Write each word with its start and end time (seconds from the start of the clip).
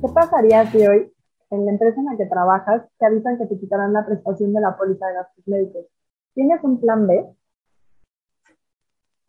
¿Qué 0.00 0.08
pasaría 0.12 0.70
si 0.70 0.86
hoy, 0.86 1.10
en 1.50 1.64
la 1.64 1.72
empresa 1.72 1.98
en 1.98 2.06
la 2.06 2.16
que 2.18 2.26
trabajas, 2.26 2.82
te 2.98 3.06
avisan 3.06 3.38
que 3.38 3.46
te 3.46 3.58
quitarán 3.58 3.94
la 3.94 4.04
prestación 4.04 4.52
de 4.52 4.60
la 4.60 4.76
póliza 4.76 5.06
de 5.06 5.14
gastos 5.14 5.48
médicos? 5.48 5.86
¿Tienes 6.34 6.62
un 6.62 6.80
plan 6.80 7.06
B? 7.06 7.26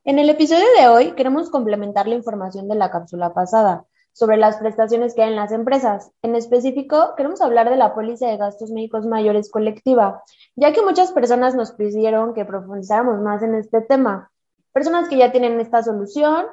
En 0.03 0.19
el 0.19 0.29
episodio 0.29 0.65
de 0.77 0.89
hoy 0.89 1.11
queremos 1.13 1.49
complementar 1.49 2.07
la 2.07 2.15
información 2.15 2.67
de 2.67 2.75
la 2.75 2.91
cápsula 2.91 3.33
pasada 3.33 3.85
sobre 4.11 4.35
las 4.35 4.57
prestaciones 4.57 5.15
que 5.15 5.21
hay 5.23 5.29
en 5.29 5.37
las 5.37 5.53
empresas. 5.53 6.11
En 6.21 6.35
específico, 6.35 7.13
queremos 7.15 7.41
hablar 7.41 7.69
de 7.69 7.77
la 7.77 7.95
póliza 7.95 8.27
de 8.27 8.37
gastos 8.37 8.69
médicos 8.69 9.05
mayores 9.05 9.49
colectiva, 9.49 10.21
ya 10.57 10.73
que 10.73 10.81
muchas 10.81 11.13
personas 11.13 11.55
nos 11.55 11.71
pidieron 11.71 12.33
que 12.33 12.43
profundizáramos 12.43 13.21
más 13.21 13.41
en 13.41 13.55
este 13.55 13.81
tema. 13.81 14.31
Personas 14.73 15.07
que 15.07 15.17
ya 15.17 15.31
tienen 15.31 15.61
esta 15.61 15.81
solución 15.81 16.45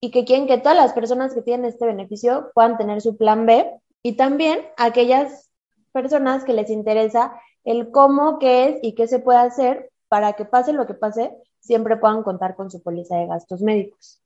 y 0.00 0.10
que 0.10 0.24
quieren 0.24 0.46
que 0.46 0.58
todas 0.58 0.76
las 0.76 0.92
personas 0.92 1.34
que 1.34 1.42
tienen 1.42 1.66
este 1.66 1.86
beneficio 1.86 2.50
puedan 2.54 2.78
tener 2.78 3.00
su 3.00 3.16
plan 3.16 3.46
B 3.46 3.70
y 4.02 4.16
también 4.16 4.60
aquellas 4.76 5.50
personas 5.92 6.44
que 6.44 6.54
les 6.54 6.70
interesa 6.70 7.32
el 7.64 7.90
cómo, 7.90 8.38
qué 8.38 8.68
es 8.68 8.78
y 8.82 8.94
qué 8.94 9.06
se 9.06 9.18
puede 9.18 9.38
hacer 9.38 9.90
para 10.08 10.32
que 10.32 10.44
pase 10.44 10.72
lo 10.72 10.86
que 10.86 10.94
pase, 10.94 11.36
siempre 11.60 11.96
puedan 11.96 12.22
contar 12.22 12.56
con 12.56 12.70
su 12.70 12.82
póliza 12.82 13.16
de 13.16 13.26
gastos 13.26 13.62
médicos. 13.62 14.20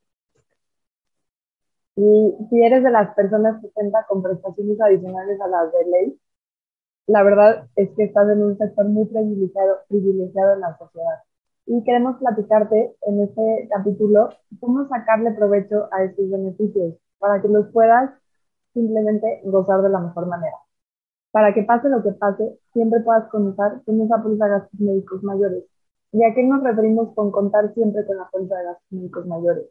Y 1.97 2.35
si 2.51 2.63
eres 2.63 2.83
de 2.83 2.91
las 2.91 3.15
personas 3.15 3.61
que 3.61 3.71
cuenta 3.71 4.05
con 4.09 4.23
prestaciones 4.23 4.81
adicionales 4.81 5.41
a 5.41 5.49
las 5.49 5.73
de 5.73 5.85
ley, 5.91 6.21
la 7.07 7.23
verdad 7.23 7.69
es 7.77 7.91
que 7.97 8.05
estás 8.05 8.29
en 8.31 8.43
un 8.43 8.57
sector 8.57 8.87
muy 8.87 9.07
privilegiado, 9.07 9.81
privilegiado 9.89 10.55
en 10.55 10.61
la 10.61 10.77
sociedad. 10.79 11.23
Y 11.67 11.83
queremos 11.85 12.17
platicarte 12.19 12.95
en 13.03 13.23
este 13.23 13.69
capítulo 13.71 14.29
cómo 14.61 14.87
sacarle 14.89 15.33
provecho 15.33 15.89
a 15.93 16.05
estos 16.05 16.31
beneficios 16.31 16.95
para 17.19 17.41
que 17.41 17.49
los 17.49 17.69
puedas 17.73 18.11
simplemente 18.75 19.41
gozar 19.45 19.81
de 19.83 19.89
la 19.89 20.01
mejor 20.01 20.27
manera. 20.27 20.57
Para 21.31 21.55
que 21.55 21.63
pase 21.63 21.89
lo 21.89 22.03
que 22.03 22.13
pase, 22.13 22.59
siempre 22.73 23.01
puedas 23.01 23.29
contar 23.31 23.83
con 23.85 24.01
esa 24.01 24.23
póliza 24.23 24.45
de 24.45 24.51
gastos 24.51 24.81
médicos 24.81 25.23
mayores. 25.23 25.65
¿Y 26.13 26.23
a 26.25 26.35
qué 26.35 26.45
nos 26.45 26.63
referimos 26.63 27.15
con 27.15 27.31
contar 27.33 27.73
siempre 27.75 28.07
con 28.07 28.19
la 28.19 28.29
póliza 28.31 28.57
de 28.57 28.65
gastos 28.65 28.93
médicos 28.93 29.27
mayores? 29.27 29.67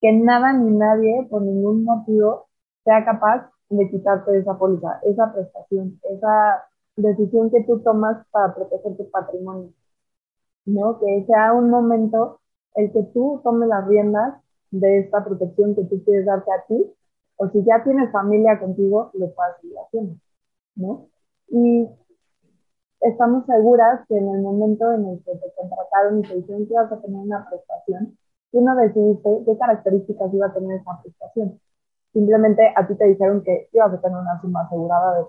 Que 0.00 0.12
nada 0.12 0.52
ni 0.52 0.76
nadie, 0.76 1.26
por 1.30 1.42
ningún 1.42 1.84
motivo, 1.84 2.48
sea 2.84 3.04
capaz 3.04 3.50
de 3.70 3.88
quitarte 3.90 4.38
esa 4.38 4.58
póliza, 4.58 5.00
esa 5.04 5.32
prestación, 5.32 6.00
esa 6.10 6.64
decisión 6.96 7.50
que 7.50 7.64
tú 7.64 7.80
tomas 7.80 8.26
para 8.30 8.54
proteger 8.54 8.96
tu 8.96 9.10
patrimonio. 9.10 9.70
¿No? 10.66 10.98
Que 11.00 11.24
sea 11.26 11.52
un 11.54 11.70
momento 11.70 12.40
el 12.74 12.92
que 12.92 13.02
tú 13.14 13.40
tomes 13.42 13.68
las 13.68 13.86
riendas 13.86 14.34
de 14.70 14.98
esta 15.00 15.24
protección 15.24 15.74
que 15.74 15.84
tú 15.84 16.02
quieres 16.04 16.26
darte 16.26 16.50
a 16.52 16.64
ti, 16.66 16.92
o 17.36 17.48
si 17.48 17.64
ya 17.64 17.82
tienes 17.84 18.10
familia 18.12 18.58
contigo, 18.58 19.10
lo 19.14 19.32
puedas 19.34 19.60
seguir 19.60 19.76
haciendo, 19.78 20.14
¿no? 20.74 21.08
Y 21.48 21.88
estamos 23.00 23.46
seguras 23.46 24.06
que 24.08 24.16
en 24.16 24.28
el 24.28 24.42
momento 24.42 24.92
en 24.92 25.06
el 25.06 25.24
que 25.24 25.32
te 25.32 25.52
contrataron 25.56 26.18
y 26.18 26.22
te 26.22 26.36
dijeron 26.36 26.66
que 26.66 26.72
ibas 26.72 26.92
a 26.92 27.00
tener 27.00 27.20
una 27.20 27.48
prestación, 27.48 28.18
tú 28.52 28.60
no 28.60 28.74
decidiste 28.74 29.42
qué 29.44 29.58
características 29.58 30.34
iba 30.34 30.46
a 30.46 30.54
tener 30.54 30.80
esa 30.80 31.00
prestación. 31.02 31.60
Simplemente 32.12 32.72
a 32.74 32.86
ti 32.86 32.94
te 32.94 33.04
dijeron 33.06 33.42
que 33.42 33.68
ibas 33.72 33.92
a 33.92 34.00
tener 34.00 34.16
una 34.18 34.40
suma 34.40 34.62
asegurada 34.62 35.18
de 35.18 35.24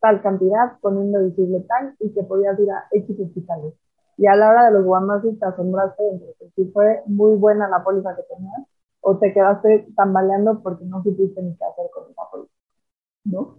tal 0.00 0.22
cantidad, 0.22 0.78
con 0.80 0.96
un 0.96 1.12
tal, 1.12 1.94
y 2.00 2.12
que 2.14 2.22
podías 2.22 2.58
ir 2.58 2.70
a 2.70 2.84
X 2.90 3.20
hospitales. 3.20 3.74
Y 4.20 4.26
a 4.26 4.36
la 4.36 4.50
hora 4.50 4.66
de 4.66 4.72
los 4.72 4.84
guamazos 4.84 5.38
te 5.38 5.46
asombraste 5.46 6.02
que 6.38 6.50
si 6.54 6.70
fue 6.72 7.02
muy 7.06 7.36
buena 7.36 7.66
la 7.68 7.82
póliza 7.82 8.14
que 8.14 8.22
tenías 8.24 8.60
o 9.00 9.16
te 9.16 9.32
quedaste 9.32 9.88
tambaleando 9.96 10.62
porque 10.62 10.84
no 10.84 11.02
supiste 11.02 11.40
ni 11.40 11.56
qué 11.56 11.64
hacer 11.64 11.86
con 11.90 12.04
esa 12.10 12.30
póliza, 12.30 12.52
¿no? 13.24 13.56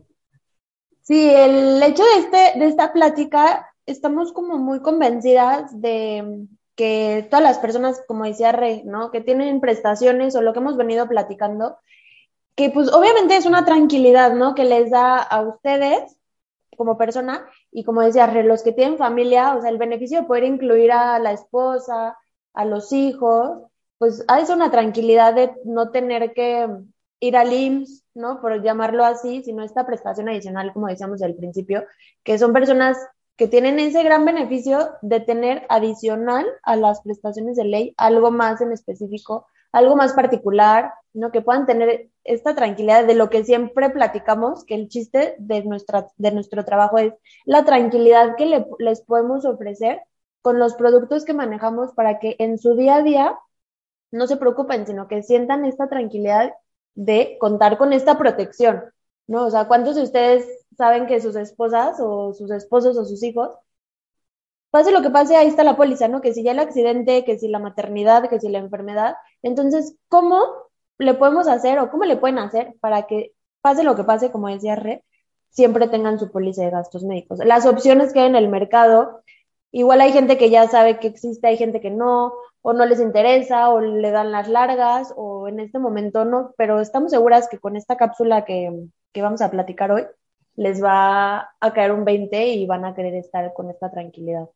Sí, 1.01 1.31
el 1.33 1.81
hecho 1.81 2.03
de, 2.03 2.19
este, 2.19 2.59
de 2.59 2.67
esta 2.67 2.93
plática, 2.93 3.73
estamos 3.87 4.33
como 4.33 4.59
muy 4.59 4.83
convencidas 4.83 5.81
de 5.81 6.45
que 6.75 7.27
todas 7.31 7.43
las 7.43 7.57
personas, 7.57 8.03
como 8.07 8.25
decía 8.25 8.51
Rey, 8.51 8.83
¿no? 8.85 9.09
Que 9.09 9.21
tienen 9.21 9.61
prestaciones 9.61 10.35
o 10.35 10.43
lo 10.43 10.53
que 10.53 10.59
hemos 10.59 10.77
venido 10.77 11.07
platicando, 11.07 11.79
que 12.53 12.69
pues 12.69 12.93
obviamente 12.93 13.35
es 13.35 13.47
una 13.47 13.65
tranquilidad, 13.65 14.35
¿no? 14.35 14.53
Que 14.53 14.65
les 14.65 14.91
da 14.91 15.17
a 15.17 15.41
ustedes 15.41 16.15
como 16.77 16.99
persona 16.99 17.47
y 17.71 17.83
como 17.83 18.01
decía, 18.01 18.27
los 18.43 18.63
que 18.63 18.73
tienen 18.73 18.97
familia, 18.97 19.55
o 19.55 19.61
sea, 19.61 19.69
el 19.69 19.77
beneficio 19.77 20.21
de 20.21 20.27
poder 20.27 20.43
incluir 20.43 20.91
a 20.91 21.19
la 21.19 21.31
esposa, 21.31 22.17
a 22.53 22.65
los 22.65 22.91
hijos, 22.91 23.59
pues 23.97 24.25
es 24.39 24.49
una 24.49 24.71
tranquilidad 24.71 25.33
de 25.33 25.53
no 25.63 25.91
tener 25.91 26.33
que 26.33 26.67
ir 27.19 27.37
al 27.37 27.53
IMSS, 27.53 28.03
¿no? 28.15 28.41
Por 28.41 28.61
llamarlo 28.63 29.05
así, 29.05 29.43
sino 29.43 29.63
esta 29.63 29.85
prestación 29.85 30.27
adicional, 30.27 30.73
como 30.73 30.87
decíamos 30.87 31.21
al 31.21 31.35
principio, 31.35 31.85
que 32.23 32.37
son 32.37 32.51
personas 32.51 32.97
que 33.37 33.47
tienen 33.47 33.79
ese 33.79 34.03
gran 34.03 34.25
beneficio 34.25 34.91
de 35.01 35.19
tener 35.19 35.65
adicional 35.69 36.45
a 36.63 36.75
las 36.75 37.01
prestaciones 37.01 37.55
de 37.55 37.65
ley 37.65 37.93
algo 37.97 38.31
más 38.31 38.59
en 38.61 38.71
específico, 38.71 39.47
algo 39.71 39.95
más 39.95 40.13
particular, 40.13 40.93
¿no? 41.13 41.31
Que 41.31 41.41
puedan 41.41 41.65
tener 41.65 42.09
esta 42.23 42.55
tranquilidad 42.55 43.05
de 43.05 43.15
lo 43.15 43.29
que 43.29 43.43
siempre 43.43 43.89
platicamos, 43.89 44.65
que 44.65 44.75
el 44.75 44.87
chiste 44.89 45.35
de, 45.39 45.63
nuestra, 45.63 46.07
de 46.17 46.31
nuestro 46.31 46.65
trabajo 46.65 46.97
es 46.97 47.13
la 47.45 47.65
tranquilidad 47.65 48.35
que 48.35 48.45
le, 48.45 48.65
les 48.79 49.01
podemos 49.01 49.45
ofrecer 49.45 50.01
con 50.41 50.59
los 50.59 50.73
productos 50.75 51.25
que 51.25 51.33
manejamos 51.33 51.93
para 51.93 52.19
que 52.19 52.35
en 52.39 52.57
su 52.57 52.75
día 52.75 52.95
a 52.95 53.03
día 53.03 53.39
no 54.11 54.27
se 54.27 54.37
preocupen, 54.37 54.85
sino 54.85 55.07
que 55.07 55.23
sientan 55.23 55.65
esta 55.65 55.87
tranquilidad 55.87 56.53
de 56.95 57.37
contar 57.39 57.77
con 57.77 57.93
esta 57.93 58.17
protección, 58.17 58.83
¿no? 59.27 59.45
O 59.45 59.51
sea, 59.51 59.67
¿cuántos 59.67 59.95
de 59.95 60.03
ustedes 60.03 60.45
saben 60.77 61.07
que 61.07 61.21
sus 61.21 61.35
esposas 61.35 61.97
o 61.99 62.33
sus 62.33 62.51
esposos 62.51 62.97
o 62.97 63.05
sus 63.05 63.23
hijos, 63.23 63.55
pase 64.71 64.91
lo 64.91 65.01
que 65.01 65.09
pase, 65.09 65.35
ahí 65.35 65.47
está 65.47 65.63
la 65.63 65.77
póliza, 65.77 66.07
¿no? 66.07 66.21
Que 66.21 66.33
si 66.33 66.43
ya 66.43 66.51
el 66.53 66.59
accidente, 66.59 67.25
que 67.25 67.37
si 67.37 67.47
la 67.49 67.59
maternidad, 67.59 68.29
que 68.29 68.39
si 68.39 68.49
la 68.49 68.59
enfermedad, 68.59 69.15
entonces, 69.43 69.95
¿cómo 70.07 70.41
le 70.97 71.13
podemos 71.13 71.47
hacer 71.47 71.79
o 71.79 71.91
cómo 71.91 72.05
le 72.05 72.17
pueden 72.17 72.39
hacer 72.39 72.75
para 72.79 73.03
que 73.07 73.33
pase 73.61 73.83
lo 73.83 73.95
que 73.95 74.03
pase, 74.03 74.31
como 74.31 74.47
decía 74.47 74.75
Re, 74.75 75.03
siempre 75.49 75.87
tengan 75.87 76.19
su 76.19 76.31
póliza 76.31 76.63
de 76.63 76.71
gastos 76.71 77.03
médicos? 77.03 77.39
Las 77.45 77.65
opciones 77.65 78.13
que 78.13 78.21
hay 78.21 78.27
en 78.27 78.35
el 78.35 78.47
mercado, 78.49 79.21
igual 79.71 80.01
hay 80.01 80.11
gente 80.13 80.37
que 80.37 80.49
ya 80.49 80.67
sabe 80.67 80.99
que 80.99 81.07
existe, 81.07 81.47
hay 81.47 81.57
gente 81.57 81.81
que 81.81 81.91
no, 81.91 82.33
o 82.61 82.73
no 82.73 82.85
les 82.85 82.99
interesa, 83.01 83.69
o 83.69 83.81
le 83.81 84.11
dan 84.11 84.31
las 84.31 84.47
largas, 84.47 85.13
o 85.17 85.47
en 85.47 85.59
este 85.59 85.79
momento 85.79 86.25
no, 86.25 86.53
pero 86.57 86.79
estamos 86.81 87.11
seguras 87.11 87.49
que 87.49 87.59
con 87.59 87.75
esta 87.75 87.97
cápsula 87.97 88.45
que, 88.45 88.71
que 89.13 89.21
vamos 89.21 89.41
a 89.41 89.51
platicar 89.51 89.91
hoy, 89.91 90.05
les 90.55 90.83
va 90.83 91.49
a 91.59 91.73
caer 91.73 91.91
un 91.91 92.05
20 92.05 92.47
y 92.47 92.65
van 92.65 92.85
a 92.85 92.93
querer 92.95 93.15
estar 93.15 93.53
con 93.53 93.69
esta 93.69 93.91
tranquilidad. 93.91 94.47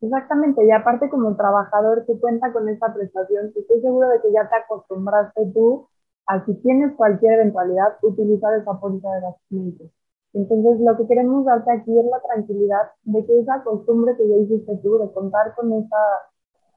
Exactamente, 0.00 0.64
y 0.64 0.70
aparte 0.70 1.10
como 1.10 1.36
trabajador 1.36 2.06
que 2.06 2.18
cuenta 2.18 2.52
con 2.52 2.68
esta 2.70 2.92
prestación, 2.94 3.52
estoy 3.54 3.80
seguro 3.82 4.08
de 4.08 4.20
que 4.22 4.32
ya 4.32 4.48
te 4.48 4.56
acostumbraste 4.56 5.46
tú 5.52 5.88
a 6.26 6.44
si 6.46 6.54
tienes 6.62 6.94
cualquier 6.96 7.34
eventualidad, 7.34 7.98
utilizar 8.02 8.54
esa 8.58 8.80
póliza 8.80 9.10
de 9.10 9.20
gastos. 9.20 9.90
Entonces, 10.32 10.80
lo 10.80 10.96
que 10.96 11.06
queremos 11.06 11.44
darte 11.44 11.72
aquí 11.72 11.98
es 11.98 12.04
la 12.06 12.20
tranquilidad 12.20 12.90
de 13.02 13.26
que 13.26 13.40
esa 13.40 13.62
costumbre 13.62 14.16
que 14.16 14.28
ya 14.28 14.36
hiciste 14.36 14.76
tú 14.78 14.98
de 14.98 15.12
contar 15.12 15.54
con 15.54 15.72
esta, 15.72 15.98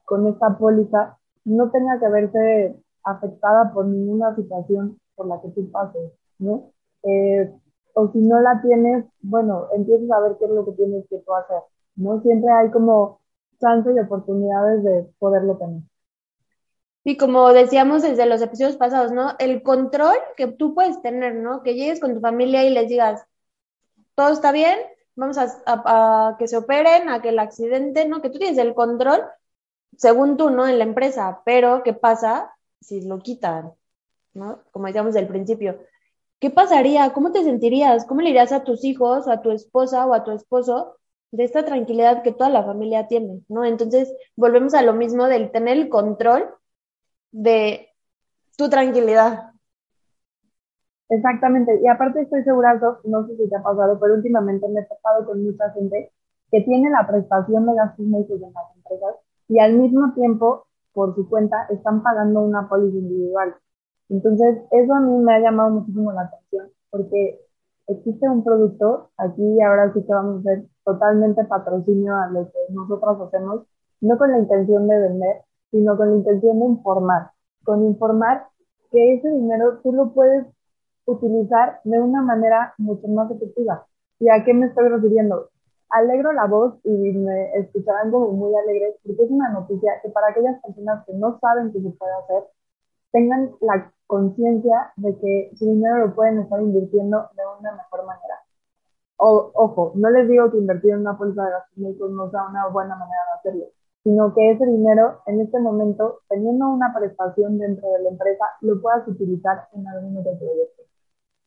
con 0.04 0.26
esta 0.26 0.58
póliza 0.58 1.16
no 1.44 1.70
tenga 1.70 1.98
que 2.00 2.08
verse 2.08 2.76
afectada 3.04 3.72
por 3.72 3.86
ninguna 3.86 4.34
situación 4.36 4.98
por 5.14 5.28
la 5.28 5.40
que 5.40 5.48
tú 5.50 5.70
pases, 5.70 6.12
¿no? 6.38 6.72
Eh, 7.04 7.52
o 7.94 8.08
si 8.12 8.18
no 8.18 8.40
la 8.40 8.60
tienes, 8.60 9.06
bueno, 9.22 9.68
empiezas 9.72 10.10
a 10.10 10.20
ver 10.20 10.36
qué 10.38 10.46
es 10.46 10.50
lo 10.50 10.64
que 10.64 10.72
tienes 10.72 11.06
que 11.08 11.18
tú 11.20 11.34
hacer. 11.34 11.62
¿no? 11.96 12.20
Siempre 12.22 12.50
hay 12.50 12.70
como 12.70 13.20
chance 13.64 13.90
y 13.94 13.98
oportunidades 13.98 14.84
de 14.84 15.06
poderlo 15.18 15.56
tener. 15.56 15.82
Y 17.02 17.16
como 17.16 17.52
decíamos 17.52 18.02
desde 18.02 18.26
los 18.26 18.40
episodios 18.40 18.76
pasados, 18.76 19.12
¿no? 19.12 19.34
El 19.38 19.62
control 19.62 20.16
que 20.36 20.46
tú 20.46 20.74
puedes 20.74 21.00
tener, 21.02 21.34
¿no? 21.34 21.62
Que 21.62 21.74
llegues 21.74 22.00
con 22.00 22.14
tu 22.14 22.20
familia 22.20 22.64
y 22.64 22.70
les 22.70 22.88
digas, 22.88 23.26
todo 24.14 24.32
está 24.32 24.52
bien, 24.52 24.78
vamos 25.16 25.36
a, 25.38 26.36
que 26.38 26.48
se 26.48 26.56
operen, 26.56 27.08
a 27.08 27.20
que 27.20 27.30
el 27.30 27.38
accidente, 27.38 28.06
¿no? 28.06 28.22
Que 28.22 28.30
tú 28.30 28.38
tienes 28.38 28.58
el 28.58 28.74
control, 28.74 29.22
según 29.96 30.36
tú, 30.36 30.50
¿no? 30.50 30.66
En 30.66 30.78
la 30.78 30.84
empresa, 30.84 31.42
pero 31.44 31.82
¿qué 31.82 31.92
pasa 31.92 32.54
si 32.80 33.02
lo 33.02 33.18
quitan? 33.18 33.72
¿No? 34.32 34.60
Como 34.72 34.86
decíamos 34.86 35.14
al 35.16 35.28
principio, 35.28 35.78
¿qué 36.40 36.50
pasaría? 36.50 37.12
¿Cómo 37.12 37.32
te 37.32 37.44
sentirías? 37.44 38.04
¿Cómo 38.06 38.20
le 38.20 38.28
dirías 38.28 38.52
a 38.52 38.64
tus 38.64 38.84
hijos, 38.84 39.28
a 39.28 39.42
tu 39.42 39.50
esposa 39.50 40.06
o 40.06 40.14
a 40.14 40.24
tu 40.24 40.32
esposo 40.32 40.96
de 41.34 41.42
esta 41.42 41.64
tranquilidad 41.64 42.22
que 42.22 42.30
toda 42.30 42.48
la 42.48 42.62
familia 42.62 43.08
tiene, 43.08 43.42
¿no? 43.48 43.64
Entonces, 43.64 44.14
volvemos 44.36 44.72
a 44.72 44.82
lo 44.82 44.92
mismo 44.92 45.26
del 45.26 45.50
tener 45.50 45.76
el 45.76 45.88
control 45.88 46.48
de 47.32 47.88
tu 48.56 48.68
tranquilidad. 48.68 49.50
Exactamente, 51.08 51.80
y 51.82 51.88
aparte 51.88 52.20
estoy 52.22 52.44
segura, 52.44 52.80
no 53.02 53.26
sé 53.26 53.36
si 53.36 53.48
te 53.48 53.56
ha 53.56 53.62
pasado, 53.64 53.98
pero 54.00 54.14
últimamente 54.14 54.68
me 54.68 54.82
he 54.82 54.84
topado 54.84 55.26
con 55.26 55.44
mucha 55.44 55.70
gente 55.72 56.12
que 56.52 56.60
tiene 56.60 56.88
la 56.90 57.04
prestación 57.04 57.66
de 57.66 57.74
gastos 57.74 58.06
médicos 58.06 58.40
en 58.40 58.52
las 58.52 58.76
empresas 58.76 59.16
y 59.48 59.58
al 59.58 59.74
mismo 59.74 60.14
tiempo, 60.14 60.68
por 60.92 61.16
su 61.16 61.28
cuenta, 61.28 61.66
están 61.68 62.04
pagando 62.04 62.42
una 62.42 62.68
póliza 62.68 62.96
individual. 62.96 63.56
Entonces, 64.08 64.58
eso 64.70 64.94
a 64.94 65.00
mí 65.00 65.18
me 65.18 65.34
ha 65.34 65.40
llamado 65.40 65.70
muchísimo 65.70 66.12
la 66.12 66.22
atención, 66.22 66.68
porque 66.90 67.40
existe 67.88 68.28
un 68.28 68.44
producto, 68.44 69.10
aquí 69.16 69.60
ahora 69.62 69.92
sí 69.92 70.00
que 70.06 70.14
vamos 70.14 70.36
a 70.36 70.38
hacer 70.52 70.64
totalmente 70.84 71.44
patrocinio 71.44 72.14
a 72.14 72.28
lo 72.28 72.44
que 72.50 72.58
nosotros 72.70 73.20
hacemos, 73.22 73.66
no 74.00 74.18
con 74.18 74.30
la 74.30 74.38
intención 74.38 74.86
de 74.86 74.98
vender, 74.98 75.42
sino 75.70 75.96
con 75.96 76.10
la 76.10 76.16
intención 76.16 76.60
de 76.60 76.66
informar, 76.66 77.30
con 77.64 77.84
informar 77.84 78.46
que 78.90 79.14
ese 79.14 79.28
dinero 79.30 79.80
tú 79.82 79.92
lo 79.92 80.12
puedes 80.12 80.46
utilizar 81.06 81.80
de 81.84 82.00
una 82.00 82.22
manera 82.22 82.74
mucho 82.78 83.08
más 83.08 83.30
efectiva. 83.30 83.86
¿Y 84.20 84.28
a 84.28 84.44
qué 84.44 84.54
me 84.54 84.66
estoy 84.66 84.88
refiriendo? 84.88 85.48
Alegro 85.90 86.32
la 86.32 86.46
voz 86.46 86.74
y 86.84 86.90
me 86.90 87.52
escucharán 87.54 88.10
como 88.10 88.32
muy 88.32 88.54
alegres 88.54 88.96
porque 89.02 89.24
es 89.24 89.30
una 89.30 89.50
noticia 89.50 89.92
que 90.02 90.10
para 90.10 90.28
aquellas 90.28 90.60
personas 90.62 91.04
que 91.06 91.14
no 91.14 91.38
saben 91.40 91.72
qué 91.72 91.80
se 91.80 91.90
puede 91.90 92.12
hacer, 92.12 92.44
tengan 93.12 93.50
la 93.60 93.92
conciencia 94.06 94.92
de 94.96 95.16
que 95.18 95.50
su 95.56 95.66
dinero 95.66 96.06
lo 96.06 96.14
pueden 96.14 96.40
estar 96.40 96.60
invirtiendo 96.60 97.28
de 97.36 97.42
una 97.60 97.72
mejor 97.72 98.06
manera. 98.06 98.43
Ojo, 99.26 99.92
no 99.94 100.10
les 100.10 100.28
digo 100.28 100.50
que 100.50 100.58
invertir 100.58 100.90
en 100.90 101.00
una 101.00 101.16
póliza 101.16 101.44
de 101.44 101.50
gastos 101.52 101.78
médicos 101.78 102.10
no 102.10 102.30
sea 102.30 102.46
una 102.46 102.66
buena 102.68 102.94
manera 102.94 103.20
de 103.32 103.38
hacerlo, 103.38 103.66
sino 104.02 104.34
que 104.34 104.50
ese 104.50 104.66
dinero 104.66 105.22
en 105.24 105.40
este 105.40 105.58
momento, 105.60 106.20
teniendo 106.28 106.68
una 106.68 106.92
prestación 106.94 107.56
dentro 107.56 107.90
de 107.90 108.02
la 108.02 108.10
empresa, 108.10 108.44
lo 108.60 108.82
puedas 108.82 109.08
utilizar 109.08 109.66
en 109.72 109.88
algún 109.88 110.18
otro 110.18 110.32
proyecto. 110.38 110.82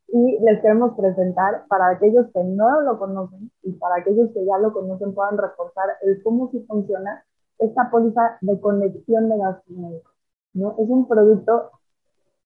Y 0.08 0.40
les 0.40 0.60
queremos 0.62 0.98
presentar 0.98 1.68
para 1.68 1.90
aquellos 1.90 2.26
que 2.34 2.44
no 2.44 2.82
lo 2.82 2.98
conocen 2.98 3.52
y 3.62 3.74
para 3.74 3.98
aquellos 3.98 4.32
que 4.32 4.44
ya 4.44 4.58
lo 4.58 4.74
conocen 4.74 5.14
puedan 5.14 5.38
reforzar 5.38 5.90
el 6.02 6.24
cómo 6.24 6.50
sí 6.50 6.66
funciona 6.68 7.24
esta 7.60 7.92
póliza 7.92 8.40
de 8.42 8.60
conexión 8.60 9.30
de 9.30 9.38
gastos 9.38 9.78
médicos. 9.78 10.14
¿no? 10.56 10.72
Es 10.80 10.90
un 10.90 11.08
producto 11.08 11.70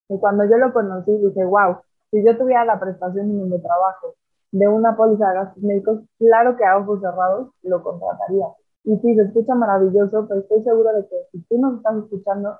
que 0.08 0.20
cuando 0.20 0.44
yo 0.44 0.58
lo 0.58 0.74
conocí 0.74 1.16
dije, 1.16 1.42
wow, 1.42 1.78
si 2.10 2.22
yo 2.22 2.36
tuviera 2.36 2.66
la 2.66 2.78
prestación 2.78 3.30
en 3.30 3.48
mi 3.48 3.62
trabajo 3.62 4.14
de 4.52 4.68
una 4.68 4.96
póliza 4.96 5.28
de 5.28 5.34
gastos 5.34 5.62
médicos, 5.62 6.00
claro 6.18 6.56
que 6.56 6.64
a 6.64 6.76
ojos 6.78 7.00
cerrados 7.00 7.50
lo 7.62 7.82
contrataría. 7.82 8.46
Y 8.84 8.96
sí, 8.98 9.14
se 9.14 9.22
escucha 9.22 9.54
maravilloso, 9.54 10.26
pero 10.28 10.40
estoy 10.40 10.62
seguro 10.62 10.92
de 10.92 11.08
que 11.08 11.16
si 11.32 11.42
tú 11.44 11.58
nos 11.58 11.76
estás 11.76 11.96
escuchando 11.96 12.58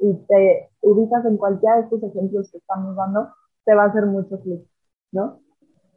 y 0.00 0.14
te 0.26 0.70
ubicas 0.82 1.24
en 1.24 1.36
cualquiera 1.36 1.76
de 1.76 1.82
estos 1.82 2.02
ejemplos 2.02 2.50
que 2.50 2.58
estamos 2.58 2.96
dando, 2.96 3.28
te 3.64 3.74
va 3.74 3.84
a 3.84 3.86
hacer 3.86 4.06
mucho 4.06 4.40
clic, 4.40 4.62
¿no? 5.12 5.40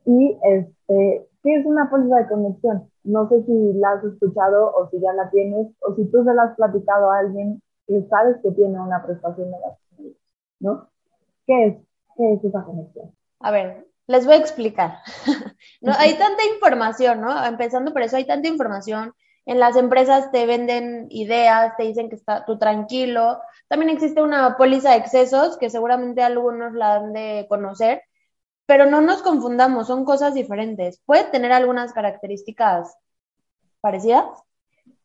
Y 0.06 0.38
este, 0.44 1.28
¿qué 1.44 1.56
es 1.56 1.66
una 1.66 1.90
póliza 1.90 2.18
de 2.18 2.28
conexión? 2.28 2.90
No 3.04 3.30
sé 3.30 3.44
si 3.44 3.74
la 3.74 3.94
has 3.94 4.04
escuchado 4.04 4.74
o 4.76 4.90
si 4.90 5.00
ya 5.00 5.14
la 5.14 5.30
tienes, 5.32 5.68
o 5.82 5.96
si 5.96 6.06
tú 6.06 6.24
se 6.24 6.34
la 6.34 6.44
has 6.44 6.56
platicado 6.56 7.12
a 7.12 7.20
alguien 7.20 7.62
que 7.88 8.04
sabes 8.10 8.38
que 8.44 8.52
tiene 8.52 8.80
una 8.80 9.04
prestación 9.04 9.52
de 9.52 9.58
gastos 9.58 10.00
médicos, 10.00 10.22
¿no? 10.60 10.88
¿Qué 11.48 11.66
es, 11.66 11.78
qué 12.16 12.34
es 12.34 12.44
esa 12.44 12.64
conexión? 12.64 13.12
A 13.40 13.52
ver, 13.52 13.91
les 14.08 14.26
voy 14.26 14.36
a 14.36 14.38
explicar. 14.38 15.00
no, 15.82 15.94
hay 15.98 16.16
tanta 16.16 16.44
información, 16.46 17.22
¿no? 17.22 17.46
Empezando 17.46 17.94
por 17.94 18.02
eso, 18.02 18.18
hay 18.18 18.26
tanta 18.26 18.48
información. 18.48 19.14
En 19.46 19.60
las 19.60 19.76
empresas 19.76 20.32
te 20.32 20.46
venden 20.46 21.08
ideas, 21.10 21.76
te 21.78 21.84
dicen 21.84 22.10
que 22.10 22.16
está 22.16 22.46
tú 22.46 22.58
tranquilo. 22.58 23.40
También 23.68 23.90
existe 23.90 24.22
una 24.22 24.58
póliza 24.58 24.92
de 24.92 24.98
excesos 24.98 25.58
que 25.58 25.70
seguramente 25.70 26.22
algunos 26.22 26.74
la 26.74 26.96
han 26.96 27.14
de 27.14 27.48
conocer, 27.50 28.04
pero 28.66 28.86
no 28.86 29.02
nos 29.02 29.22
confundamos, 29.22 29.88
son 29.88 30.06
cosas 30.06 30.34
diferentes. 30.34 31.02
Puede 31.06 31.26
tener 31.26 31.52
algunas 31.52 31.94
características 31.94 32.96
parecidas, 33.82 34.26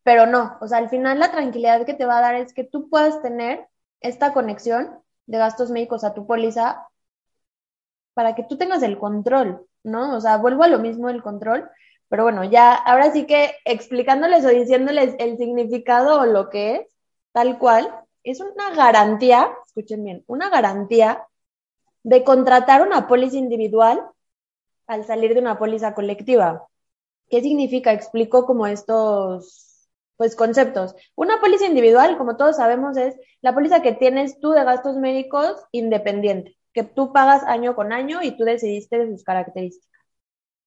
pero 0.02 0.26
no. 0.26 0.58
O 0.60 0.68
sea, 0.68 0.78
al 0.78 0.90
final 0.90 1.18
la 1.18 1.32
tranquilidad 1.32 1.86
que 1.86 1.94
te 1.94 2.04
va 2.04 2.18
a 2.18 2.22
dar 2.22 2.34
es 2.34 2.52
que 2.52 2.64
tú 2.64 2.88
puedas 2.90 3.22
tener 3.22 3.66
esta 4.00 4.32
conexión 4.32 5.00
de 5.26 5.38
gastos 5.38 5.70
médicos 5.70 6.04
a 6.04 6.14
tu 6.14 6.26
póliza 6.26 6.86
para 8.16 8.34
que 8.34 8.44
tú 8.44 8.56
tengas 8.56 8.82
el 8.82 8.96
control, 8.96 9.66
¿no? 9.84 10.16
O 10.16 10.20
sea, 10.22 10.38
vuelvo 10.38 10.62
a 10.62 10.68
lo 10.68 10.78
mismo 10.78 11.10
el 11.10 11.22
control, 11.22 11.68
pero 12.08 12.22
bueno, 12.22 12.44
ya 12.44 12.72
ahora 12.72 13.12
sí 13.12 13.26
que 13.26 13.56
explicándoles 13.66 14.42
o 14.46 14.48
diciéndoles 14.48 15.14
el 15.18 15.36
significado 15.36 16.20
o 16.20 16.24
lo 16.24 16.48
que 16.48 16.76
es, 16.76 16.88
tal 17.32 17.58
cual, 17.58 17.94
es 18.22 18.40
una 18.40 18.74
garantía, 18.74 19.50
escuchen 19.66 20.02
bien, 20.02 20.24
una 20.28 20.48
garantía 20.48 21.26
de 22.04 22.24
contratar 22.24 22.80
una 22.80 23.06
póliza 23.06 23.36
individual 23.36 24.00
al 24.86 25.04
salir 25.04 25.34
de 25.34 25.40
una 25.40 25.58
póliza 25.58 25.92
colectiva. 25.94 26.66
¿Qué 27.28 27.42
significa? 27.42 27.92
Explico 27.92 28.46
como 28.46 28.66
estos 28.66 29.90
pues 30.16 30.36
conceptos. 30.36 30.94
Una 31.16 31.38
póliza 31.38 31.66
individual, 31.66 32.16
como 32.16 32.38
todos 32.38 32.56
sabemos, 32.56 32.96
es 32.96 33.14
la 33.42 33.52
póliza 33.52 33.82
que 33.82 33.92
tienes 33.92 34.40
tú 34.40 34.52
de 34.52 34.64
gastos 34.64 34.96
médicos 34.96 35.62
independiente 35.70 36.55
que 36.76 36.84
tú 36.84 37.10
pagas 37.10 37.42
año 37.44 37.74
con 37.74 37.90
año 37.90 38.20
y 38.22 38.36
tú 38.36 38.44
decidiste 38.44 38.98
de 38.98 39.10
sus 39.10 39.24
características. 39.24 39.98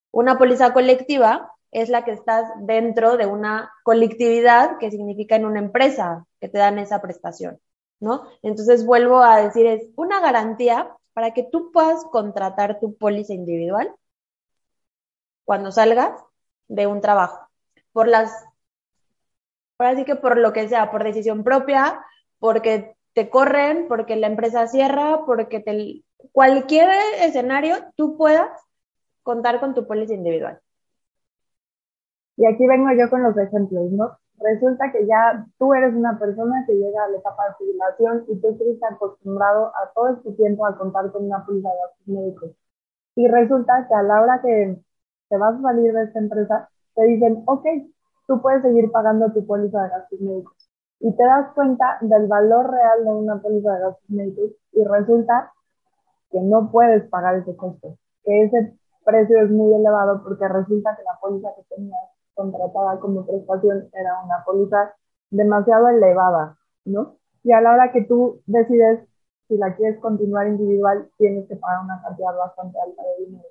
Una 0.09 0.39
póliza 0.39 0.73
colectiva 0.73 1.53
es 1.69 1.89
la 1.89 2.03
que 2.03 2.13
estás 2.13 2.49
dentro 2.61 3.15
de 3.15 3.27
una 3.27 3.71
colectividad 3.83 4.79
que 4.79 4.89
significa 4.89 5.35
en 5.35 5.45
una 5.45 5.59
empresa 5.59 6.25
que 6.41 6.49
te 6.49 6.57
dan 6.57 6.79
esa 6.79 6.99
prestación, 6.99 7.59
¿no? 7.99 8.23
Entonces 8.41 8.87
vuelvo 8.87 9.21
a 9.21 9.39
decir, 9.39 9.67
es 9.67 9.87
una 9.97 10.19
garantía 10.19 10.91
para 11.13 11.31
que 11.35 11.43
tú 11.43 11.71
puedas 11.71 12.03
contratar 12.05 12.79
tu 12.79 12.97
póliza 12.97 13.35
individual 13.35 13.93
cuando 15.45 15.71
salgas 15.71 16.19
de 16.69 16.87
un 16.87 17.01
trabajo, 17.01 17.47
por 17.91 18.07
las, 18.07 18.31
por 19.77 19.85
así 19.85 20.05
que 20.05 20.15
por 20.15 20.39
lo 20.39 20.53
que 20.53 20.67
sea, 20.69 20.89
por 20.89 21.03
decisión 21.03 21.43
propia, 21.43 22.03
porque 22.39 22.95
te 23.13 23.29
corren, 23.29 23.87
porque 23.87 24.15
la 24.15 24.27
empresa 24.27 24.67
cierra, 24.67 25.25
porque 25.25 25.59
te, 25.59 26.03
cualquier 26.31 26.89
escenario 27.21 27.75
tú 27.95 28.17
puedas 28.17 28.49
contar 29.23 29.59
con 29.59 29.73
tu 29.73 29.87
póliza 29.87 30.13
individual. 30.13 30.59
Y 32.37 32.45
aquí 32.45 32.65
vengo 32.67 32.89
yo 32.97 33.09
con 33.09 33.23
los 33.23 33.37
ejemplos, 33.37 33.91
¿no? 33.91 34.17
Resulta 34.39 34.91
que 34.91 35.05
ya 35.05 35.45
tú 35.57 35.73
eres 35.73 35.93
una 35.93 36.17
persona 36.17 36.63
que 36.65 36.73
llega 36.73 37.03
a 37.03 37.09
la 37.09 37.17
etapa 37.17 37.43
de 37.45 37.53
jubilación 37.55 38.25
y 38.29 38.39
tú 38.39 38.47
estás 38.47 38.93
acostumbrado 38.93 39.67
a 39.75 39.91
todo 39.93 40.09
este 40.09 40.31
tiempo 40.33 40.65
a 40.65 40.77
contar 40.77 41.11
con 41.11 41.25
una 41.25 41.45
póliza 41.45 41.69
de 41.69 41.75
gastos 41.75 42.07
médicos. 42.07 42.51
Y 43.15 43.27
resulta 43.27 43.85
que 43.87 43.93
a 43.95 44.03
la 44.03 44.21
hora 44.21 44.41
que 44.41 44.79
te 45.27 45.37
vas 45.37 45.55
a 45.55 45.61
salir 45.61 45.91
de 45.91 46.03
esta 46.03 46.19
empresa, 46.19 46.69
te 46.95 47.03
dicen, 47.03 47.43
ok, 47.45 47.65
tú 48.27 48.41
puedes 48.41 48.61
seguir 48.61 48.89
pagando 48.91 49.31
tu 49.33 49.45
póliza 49.45 49.83
de 49.83 49.89
gastos 49.89 50.21
médicos 50.21 50.58
y 50.99 51.15
te 51.15 51.23
das 51.23 51.53
cuenta 51.53 51.97
del 52.01 52.27
valor 52.27 52.71
real 52.71 53.03
de 53.05 53.09
una 53.09 53.41
póliza 53.41 53.73
de 53.73 53.79
gastos 53.79 54.09
médicos 54.09 54.51
y 54.73 54.83
resulta 54.83 55.51
que 56.31 56.41
no 56.41 56.71
puedes 56.71 57.07
pagar 57.09 57.35
ese 57.35 57.55
costo, 57.55 57.97
que 58.23 58.43
ese 58.43 58.77
precio 59.05 59.41
es 59.41 59.49
muy 59.49 59.73
elevado 59.73 60.21
porque 60.23 60.47
resulta 60.47 60.95
que 60.95 61.03
la 61.03 61.17
póliza 61.19 61.49
que 61.55 61.75
tenías 61.75 61.99
contratada 62.35 62.99
como 62.99 63.25
prestación 63.25 63.89
era 63.93 64.21
una 64.23 64.43
póliza 64.45 64.93
demasiado 65.31 65.89
elevada, 65.89 66.57
¿no? 66.85 67.15
Y 67.43 67.51
a 67.53 67.61
la 67.61 67.73
hora 67.73 67.91
que 67.91 68.03
tú 68.03 68.41
decides 68.45 69.07
si 69.47 69.57
la 69.57 69.75
quieres 69.75 69.99
continuar 69.99 70.47
individual, 70.47 71.09
tienes 71.17 71.47
que 71.47 71.55
pagar 71.55 71.83
una 71.83 72.01
cantidad 72.03 72.35
bastante 72.37 72.79
alta 72.79 73.01
de 73.01 73.25
dinero. 73.25 73.49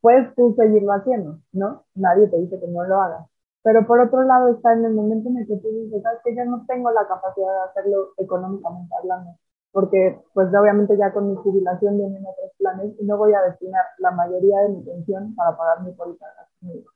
Puedes 0.00 0.34
tú 0.36 0.54
seguirlo 0.56 0.92
haciendo, 0.92 1.40
¿no? 1.52 1.84
Nadie 1.94 2.28
te 2.28 2.38
dice 2.38 2.58
que 2.60 2.68
no 2.68 2.84
lo 2.84 3.00
hagas. 3.00 3.29
Pero 3.62 3.86
por 3.86 4.00
otro 4.00 4.22
lado 4.22 4.48
está 4.48 4.72
en 4.72 4.84
el 4.84 4.94
momento 4.94 5.28
en 5.28 5.38
el 5.38 5.46
que 5.46 5.56
tú 5.56 5.68
dices, 5.68 6.02
sabes 6.02 6.20
que 6.24 6.34
yo 6.34 6.44
no 6.46 6.64
tengo 6.66 6.90
la 6.92 7.06
capacidad 7.06 7.52
de 7.52 7.70
hacerlo 7.70 8.08
económicamente 8.16 8.94
hablando, 8.96 9.36
porque 9.72 10.18
pues 10.32 10.48
obviamente 10.48 10.96
ya 10.96 11.12
con 11.12 11.28
mi 11.28 11.36
jubilación 11.36 11.98
vienen 11.98 12.24
otros 12.24 12.52
planes 12.58 12.94
y 12.98 13.04
no 13.04 13.18
voy 13.18 13.34
a 13.34 13.42
destinar 13.42 13.84
la 13.98 14.12
mayoría 14.12 14.60
de 14.60 14.68
mi 14.70 14.82
pensión 14.82 15.34
para 15.34 15.56
pagar 15.56 15.82
mi 15.82 15.92
póliza 15.92 16.26
de 16.26 16.32
gastos 16.36 16.62
médicos. 16.62 16.94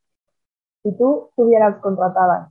Si 0.82 0.92
tú 0.96 1.30
tuvieras 1.36 1.76
contratada 1.80 2.50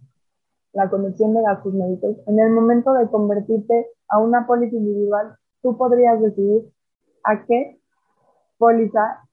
la 0.73 0.89
conexión 0.89 1.33
de 1.33 1.41
gastos 1.41 1.73
médicos, 1.73 2.17
en 2.27 2.39
el 2.39 2.51
momento 2.51 2.93
de 2.93 3.09
convertirte 3.09 3.87
a 4.09 4.19
una 4.19 4.45
póliza 4.45 4.75
individual, 4.75 5.35
tú 5.61 5.75
podrías 5.77 6.21
decidir 6.21 6.71
a 7.23 7.45
qué 7.45 7.79
póliza 8.57 9.23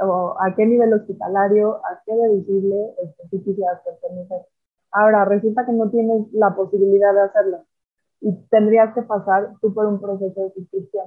o 0.00 0.34
a 0.38 0.54
qué 0.54 0.66
nivel 0.66 0.92
hospitalario, 0.92 1.76
a 1.76 2.00
qué 2.04 2.14
deducible 2.14 2.94
especificidad 3.02 3.82
pertenecer. 3.84 4.42
Ahora, 4.90 5.24
resulta 5.24 5.66
que 5.66 5.72
no 5.72 5.90
tienes 5.90 6.32
la 6.32 6.54
posibilidad 6.54 7.12
de 7.12 7.22
hacerlo 7.22 7.58
y 8.20 8.34
tendrías 8.50 8.94
que 8.94 9.02
pasar 9.02 9.52
tú 9.60 9.74
por 9.74 9.86
un 9.86 10.00
proceso 10.00 10.42
de 10.42 10.52
suscripción. 10.52 11.06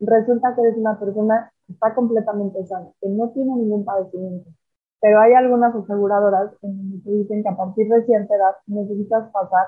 Resulta 0.00 0.54
que 0.54 0.62
eres 0.62 0.76
una 0.76 0.98
persona 0.98 1.52
está 1.68 1.94
completamente 1.94 2.64
sana, 2.66 2.90
que 3.00 3.08
no 3.08 3.30
tiene 3.30 3.54
ningún 3.56 3.84
padecimiento. 3.84 4.50
Pero 5.00 5.20
hay 5.20 5.34
algunas 5.34 5.74
aseguradoras 5.74 6.52
en 6.62 6.76
donde 6.76 7.04
te 7.04 7.10
dicen 7.10 7.42
que 7.42 7.48
a 7.48 7.56
partir 7.56 7.88
de 7.88 8.04
cierta 8.04 8.34
edad 8.34 8.56
necesitas 8.66 9.30
pasar 9.30 9.66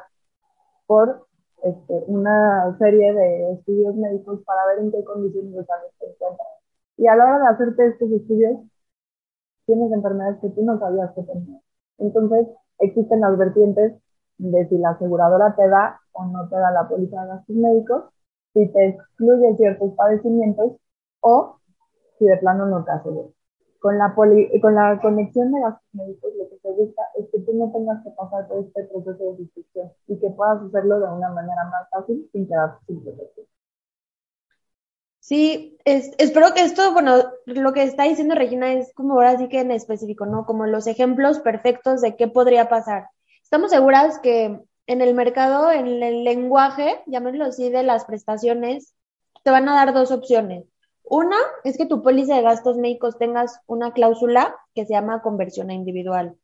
por 0.87 1.27
este, 1.63 2.05
una 2.07 2.77
serie 2.79 3.13
de 3.13 3.53
estudios 3.53 3.95
médicos 3.97 4.41
para 4.45 4.67
ver 4.67 4.85
en 4.85 4.93
qué 4.93 5.05
condiciones 5.05 5.55
de 5.55 5.65
salud 5.65 5.91
te 5.99 6.11
encuentras. 6.11 6.49
Y 6.99 7.07
a 7.07 7.17
la 7.17 7.25
hora 7.25 7.39
de 7.39 7.49
hacerte 7.49 7.87
estos 7.87 8.11
estudios, 8.11 8.59
tienes 9.67 9.93
enfermedades 9.93 10.41
que 10.41 10.51
tú 10.51 10.65
no 10.65 10.79
sabías 10.79 11.13
que 11.15 11.23
tenías. 11.23 11.63
Entonces, 11.99 12.49
existen 12.81 13.21
las 13.21 13.39
vertientes 13.39 13.95
de 14.39 14.69
si 14.69 14.79
la 14.79 14.91
aseguradora 14.91 15.55
te 15.55 15.69
da 15.69 16.01
o 16.13 16.25
no 16.27 16.49
te 16.49 16.57
da 16.57 16.73
la 16.73 16.89
póliza 16.89 17.23
de 17.23 17.29
gastos 17.29 17.57
médicos, 17.57 18.05
si 18.53 18.67
te 18.73 18.89
excluye 18.89 19.57
ciertos 19.57 19.93
padecimientos 19.95 20.73
o 21.21 21.59
si 22.19 22.27
de 22.27 22.37
plano 22.39 22.67
no 22.67 22.85
te 22.85 22.91
asegura. 22.91 23.29
Con 23.79 23.97
la, 23.97 24.13
con 24.15 24.75
la 24.75 25.01
conexión 25.01 25.53
de 25.53 25.61
gastos 25.61 25.89
médicos, 25.93 26.33
lo 26.37 26.49
que 26.49 26.59
se 26.59 26.73
busca 26.73 27.03
es 27.17 27.29
que 27.31 27.39
tú 27.41 27.53
no 27.55 27.71
tengas 27.71 28.03
que 28.03 28.11
pasar 28.11 28.49
por 28.49 28.59
este 28.59 28.85
proceso 28.85 29.31
de 29.31 29.37
suscripción 29.37 29.93
y 30.09 30.19
que 30.19 30.31
puedas 30.31 30.63
hacerlo 30.63 30.99
de 30.99 31.07
una 31.07 31.31
manera 31.31 31.65
más 31.71 31.89
fácil 31.91 32.29
sin 32.33 32.49
quedarte 32.49 32.85
sin 32.87 33.05
protección. 33.05 33.38
Sí, 35.29 35.77
espero 35.85 36.55
que 36.55 36.63
esto, 36.63 36.95
bueno, 36.95 37.23
lo 37.45 37.75
que 37.75 37.83
está 37.83 38.05
diciendo 38.05 38.35
Regina 38.35 38.73
es 38.73 38.95
como 38.95 39.13
ahora 39.13 39.37
sí 39.37 39.51
que 39.51 39.61
en 39.61 39.71
específico, 39.71 40.25
¿no? 40.25 40.47
Como 40.47 40.65
los 40.65 40.87
ejemplos 40.87 41.41
perfectos 41.41 42.01
de 42.01 42.17
qué 42.17 42.29
podría 42.29 42.71
pasar. 42.71 43.11
Estamos 43.43 43.71
seguras 43.71 44.21
que 44.21 44.59
en 44.87 45.03
el 45.03 45.13
mercado, 45.13 45.71
en 45.71 46.03
el 46.03 46.25
lenguaje, 46.25 47.03
llamémoslo 47.05 47.45
así, 47.45 47.69
de 47.69 47.83
las 47.83 48.07
prestaciones, 48.07 48.95
te 49.43 49.51
van 49.51 49.69
a 49.69 49.75
dar 49.75 49.93
dos 49.93 50.13
opciones. 50.13 50.65
Una 51.03 51.37
es 51.63 51.77
que 51.77 51.85
tu 51.85 52.03
póliza 52.03 52.37
de 52.37 52.41
gastos 52.41 52.79
médicos 52.79 53.19
tengas 53.19 53.61
una 53.67 53.93
cláusula 53.93 54.57
que 54.75 54.87
se 54.87 54.95
llama 54.95 55.21
conversión 55.21 55.69
a 55.69 55.75
individual. 55.75 56.39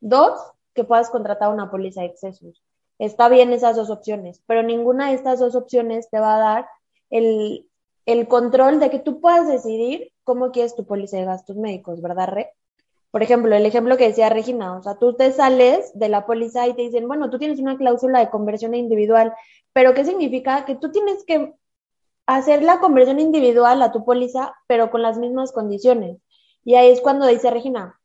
Dos, 0.00 0.40
que 0.72 0.84
puedas 0.84 1.10
contratar 1.10 1.52
una 1.52 1.70
póliza 1.70 2.00
de 2.00 2.06
excesos. 2.06 2.62
Está 2.98 3.28
bien 3.28 3.52
esas 3.52 3.76
dos 3.76 3.90
opciones, 3.90 4.42
pero 4.46 4.62
ninguna 4.62 5.08
de 5.08 5.16
estas 5.16 5.38
dos 5.38 5.54
opciones 5.54 6.08
te 6.08 6.18
va 6.18 6.36
a 6.36 6.38
dar 6.38 6.68
el, 7.10 7.68
el 8.06 8.28
control 8.28 8.80
de 8.80 8.90
que 8.90 8.98
tú 8.98 9.20
puedas 9.20 9.48
decidir 9.48 10.12
cómo 10.24 10.50
quieres 10.50 10.74
tu 10.76 10.84
póliza 10.86 11.18
de 11.18 11.24
gastos 11.24 11.56
médicos, 11.56 12.02
¿verdad, 12.02 12.28
Re? 12.28 12.50
Por 13.10 13.22
ejemplo, 13.22 13.54
el 13.54 13.66
ejemplo 13.66 13.96
que 13.96 14.08
decía 14.08 14.30
Regina, 14.30 14.76
o 14.76 14.82
sea, 14.82 14.96
tú 14.96 15.14
te 15.14 15.32
sales 15.32 15.92
de 15.94 16.08
la 16.08 16.24
póliza 16.26 16.66
y 16.66 16.74
te 16.74 16.82
dicen, 16.82 17.06
bueno, 17.06 17.30
tú 17.30 17.38
tienes 17.38 17.60
una 17.60 17.76
cláusula 17.76 18.20
de 18.20 18.30
conversión 18.30 18.74
individual, 18.74 19.34
pero 19.72 19.94
¿qué 19.94 20.04
significa? 20.04 20.64
Que 20.64 20.76
tú 20.76 20.90
tienes 20.90 21.24
que 21.24 21.54
hacer 22.26 22.62
la 22.62 22.80
conversión 22.80 23.20
individual 23.20 23.82
a 23.82 23.92
tu 23.92 24.04
póliza, 24.04 24.54
pero 24.66 24.90
con 24.90 25.02
las 25.02 25.18
mismas 25.18 25.52
condiciones. 25.52 26.18
Y 26.64 26.74
ahí 26.76 26.90
es 26.90 27.00
cuando 27.00 27.26
dice 27.26 27.50
Regina, 27.50 28.00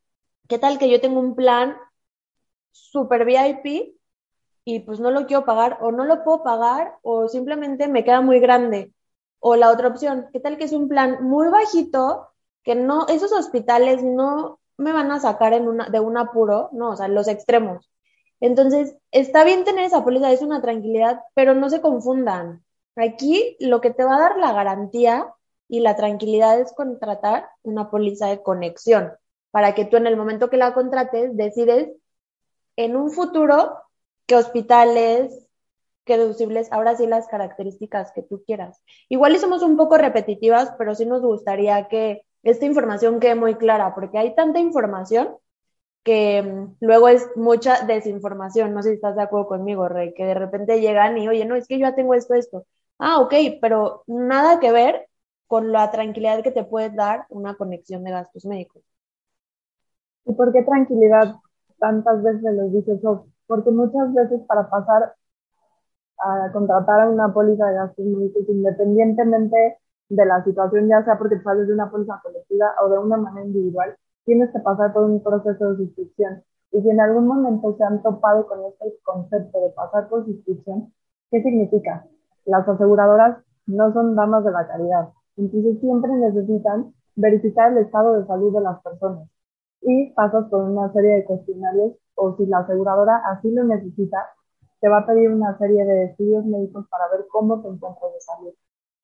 ¿qué 0.50 0.60
tal 0.60 0.78
que 0.78 0.90
yo 0.90 1.00
tengo 1.02 1.20
un 1.20 1.36
plan 1.36 1.78
super 2.72 3.26
VIP 3.26 3.96
y 4.66 4.80
pues 4.82 5.00
no 5.00 5.12
lo 5.12 5.26
quiero 5.26 5.46
pagar 5.46 5.78
o 5.82 5.92
no 5.92 6.04
lo 6.06 6.24
puedo 6.24 6.44
pagar 6.44 6.96
o 7.02 7.28
simplemente 7.30 7.88
me 7.88 8.04
queda 8.04 8.22
muy 8.22 8.40
grande? 8.40 8.94
O 9.40 9.56
la 9.56 9.72
otra 9.72 9.88
opción, 9.88 10.28
¿qué 10.34 10.40
tal 10.40 10.58
que 10.58 10.66
es 10.66 10.74
un 10.74 10.88
plan 10.88 11.24
muy 11.24 11.50
bajito, 11.50 12.30
que 12.64 12.76
no, 12.76 13.08
esos 13.08 13.32
hospitales 13.32 14.04
no 14.04 14.60
me 14.78 14.94
van 14.94 15.12
a 15.12 15.20
sacar 15.20 15.54
en 15.54 15.68
una, 15.68 15.90
de 15.90 16.00
un 16.00 16.18
apuro, 16.18 16.70
no, 16.72 16.92
o 16.92 16.96
sea, 16.96 17.08
los 17.08 17.28
extremos. 17.28 17.90
Entonces, 18.40 18.96
está 19.12 19.44
bien 19.44 19.64
tener 19.64 19.86
esa 19.86 20.04
póliza, 20.04 20.32
es 20.32 20.42
una 20.42 20.62
tranquilidad, 20.62 21.22
pero 21.34 21.56
no 21.56 21.70
se 21.70 21.82
confundan. 21.82 22.64
Aquí 22.96 23.58
lo 23.60 23.82
que 23.82 23.92
te 23.92 24.04
va 24.04 24.16
a 24.16 24.20
dar 24.20 24.38
la 24.38 24.54
garantía 24.54 25.34
y 25.68 25.80
la 25.80 25.96
tranquilidad 25.96 26.60
es 26.60 26.74
contratar 26.74 27.50
una 27.64 27.90
póliza 27.90 28.28
de 28.28 28.44
conexión, 28.44 29.14
para 29.52 29.74
que 29.74 29.86
tú 29.86 29.98
en 29.98 30.08
el 30.08 30.18
momento 30.18 30.50
que 30.50 30.58
la 30.58 30.74
contrates 30.74 31.36
decides 31.36 31.90
en 32.76 32.96
un 32.96 33.12
futuro 33.12 33.82
qué 34.28 34.36
hospitales, 34.36 35.47
que 36.08 36.18
deducibles, 36.18 36.72
ahora 36.72 36.96
sí 36.96 37.06
las 37.06 37.28
características 37.28 38.12
que 38.14 38.24
tú 38.24 38.44
quieras. 38.44 38.82
Igual 39.10 39.36
y 39.36 39.40
somos 39.40 39.62
un 39.62 39.78
poco 39.78 39.98
repetitivas, 40.00 40.74
pero 40.80 40.96
sí 40.96 41.06
nos 41.06 41.22
gustaría 41.22 41.88
que 41.88 42.24
esta 42.42 42.66
información 42.66 43.20
quede 43.20 43.36
muy 43.36 43.56
clara, 43.56 43.94
porque 43.94 44.18
hay 44.18 44.34
tanta 44.34 44.60
información 44.60 45.36
que 46.04 46.42
mm, 46.42 46.78
luego 46.80 47.10
es 47.10 47.28
mucha 47.36 47.86
desinformación. 47.86 48.74
No 48.74 48.82
sé 48.82 48.90
si 48.90 48.96
estás 48.96 49.16
de 49.16 49.24
acuerdo 49.24 49.48
conmigo, 49.48 49.90
Rey, 49.90 50.14
que 50.16 50.26
de 50.26 50.34
repente 50.34 50.80
llegan 50.80 51.18
y, 51.18 51.28
oye, 51.28 51.46
no, 51.46 51.56
es 51.56 51.68
que 51.68 51.78
yo 51.78 51.88
ya 51.88 51.96
tengo 51.96 52.14
esto, 52.14 52.34
esto. 52.34 52.66
Ah, 52.98 53.20
ok, 53.20 53.34
pero 53.62 54.04
nada 54.08 54.60
que 54.60 54.72
ver 54.72 55.08
con 55.48 55.72
la 55.72 55.92
tranquilidad 55.92 56.44
que 56.44 56.52
te 56.52 56.64
puede 56.64 56.90
dar 56.90 57.26
una 57.30 57.56
conexión 57.56 58.04
de 58.04 58.12
gastos 58.12 58.46
médicos. 58.46 58.84
¿Y 60.26 60.34
por 60.34 60.52
qué 60.54 60.64
tranquilidad 60.64 61.36
tantas 61.80 62.24
veces 62.24 62.54
les 62.54 62.74
dices? 62.74 63.00
Porque 63.46 63.72
muchas 63.72 64.14
veces 64.14 64.42
para 64.48 64.70
pasar 64.70 65.14
a 66.24 66.52
contratar 66.52 67.02
a 67.02 67.10
una 67.10 67.34
póliza 67.34 67.68
de 67.68 67.76
gastos 67.76 68.06
médicos 68.06 68.44
independientemente 68.48 69.78
de 70.10 70.26
la 70.26 70.44
situación, 70.44 70.88
ya 70.88 71.04
sea 71.04 71.18
porque 71.18 71.42
sales 71.42 71.68
de 71.68 71.74
una 71.74 71.90
póliza 71.92 72.20
colectiva 72.24 72.74
o 72.84 72.90
de 72.90 72.98
una 72.98 73.18
manera 73.18 73.46
individual, 73.46 73.96
tienes 74.26 74.52
que 74.52 74.60
pasar 74.60 74.94
por 74.94 75.04
un 75.04 75.22
proceso 75.22 75.72
de 75.72 75.78
suscripción. 75.78 76.44
Y 76.72 76.82
si 76.82 76.90
en 76.90 77.00
algún 77.00 77.28
momento 77.28 77.76
se 77.78 77.84
han 77.84 78.02
topado 78.02 78.48
con 78.48 78.60
este 78.66 78.94
concepto 79.04 79.60
de 79.60 79.70
pasar 79.70 80.10
por 80.10 80.26
suscripción, 80.26 80.94
¿qué 81.32 81.42
significa? 81.42 82.06
Las 82.46 82.68
aseguradoras 82.68 83.38
no 83.66 83.94
son 83.94 84.16
damas 84.16 84.44
de 84.44 84.52
la 84.52 84.68
caridad, 84.68 85.10
entonces 85.36 85.80
siempre 85.80 86.12
necesitan 86.14 86.94
verificar 87.16 87.72
el 87.72 87.80
estado 87.80 88.14
de 88.14 88.28
salud 88.28 88.54
de 88.54 88.62
las 88.62 88.82
personas 88.82 89.28
y 89.82 90.12
pasas 90.14 90.46
por 90.50 90.64
una 90.64 90.92
serie 90.94 91.12
de 91.16 91.26
cuestionarios 91.26 91.94
o 92.16 92.36
si 92.36 92.46
la 92.46 92.60
aseguradora 92.60 93.22
así 93.32 93.52
lo 93.52 93.64
necesita, 93.64 94.18
te 94.80 94.90
va 94.90 95.00
a 95.00 95.06
pedir 95.06 95.32
una 95.32 95.58
serie 95.58 95.86
de 95.86 96.06
estudios 96.06 96.46
médicos 96.46 96.88
para 96.90 97.10
ver 97.10 97.26
cómo 97.30 97.62
te 97.62 97.68
encuentras 97.68 98.14
de 98.14 98.22
salud. 98.22 98.54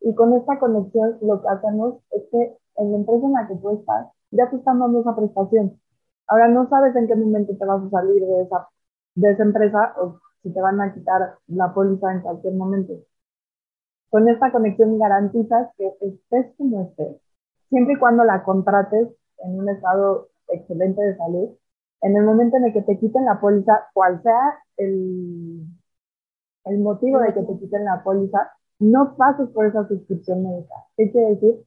Y 0.02 0.14
con 0.16 0.34
esta 0.34 0.60
conexión 0.60 1.18
lo 1.22 1.42
que 1.42 1.48
hacemos 1.48 1.96
es 2.12 2.24
que 2.32 2.58
en 2.78 2.92
la 2.92 2.98
empresa 2.98 3.26
en 3.26 3.34
la 3.34 3.48
que 3.48 3.56
tú 3.56 3.70
estás, 3.72 4.08
ya 4.32 4.50
te 4.50 4.58
están 4.58 4.80
dando 4.80 5.02
esa 5.02 5.16
prestación. 5.16 5.80
Ahora 6.28 6.48
no 6.48 6.68
sabes 6.70 6.96
en 6.96 7.08
qué 7.08 7.16
momento 7.16 7.56
te 7.58 7.66
vas 7.66 7.84
a 7.84 7.90
salir 7.90 8.26
de 8.26 8.42
esa, 8.44 8.68
de 9.16 9.32
esa 9.32 9.44
empresa 9.44 9.96
o 9.98 10.20
si 10.42 10.54
te 10.54 10.62
van 10.62 10.82
a 10.82 10.94
quitar 10.94 11.38
la 11.48 11.74
póliza 11.74 12.12
en 12.12 12.22
cualquier 12.22 12.54
momento. 12.54 12.94
Con 14.10 14.28
esta 14.30 14.52
conexión 14.52 15.00
garantizas 15.00 15.70
que 15.78 15.92
estés 16.02 16.54
como 16.58 16.84
estés, 16.84 17.18
siempre 17.70 17.96
y 17.96 17.98
cuando 17.98 18.24
la 18.24 18.44
contrates 18.44 19.10
en 19.40 19.60
un 19.60 19.70
estado 19.70 20.30
excelente 20.50 21.02
de 21.02 21.18
salud, 21.18 21.50
en 22.04 22.18
el 22.18 22.24
momento 22.24 22.58
en 22.58 22.66
el 22.66 22.74
que 22.74 22.82
te 22.82 23.00
quiten 23.00 23.26
la 23.26 23.40
póliza, 23.40 23.88
cual 23.94 24.22
sea 24.22 24.60
el, 24.76 25.66
el 26.66 26.80
motivo 26.80 27.20
de 27.20 27.34
que 27.34 27.44
te 27.44 27.58
quiten 27.58 27.86
la 27.86 28.04
póliza, 28.04 28.52
no 28.80 29.16
pases 29.16 29.48
por 29.50 29.66
esa 29.66 29.88
suscripción 29.88 30.44
médica. 30.44 30.76
¿Qué 30.98 31.12
quiere 31.12 31.30
decir? 31.36 31.64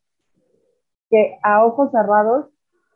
Que 1.09 1.39
a 1.43 1.65
ojos 1.65 1.91
cerrados, 1.91 2.51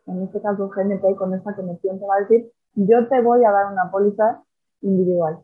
en 0.07 0.23
este 0.23 0.43
caso 0.43 0.69
GNP 0.69 1.17
con 1.17 1.33
esta 1.33 1.57
conexión 1.57 1.99
te 1.99 2.07
va 2.07 2.17
a 2.17 2.21
decir, 2.21 2.53
yo 2.75 3.09
te 3.09 3.23
voy 3.23 3.43
a 3.43 3.53
dar 3.53 3.73
una 3.73 3.91
póliza 3.91 4.43
individual. 4.83 5.39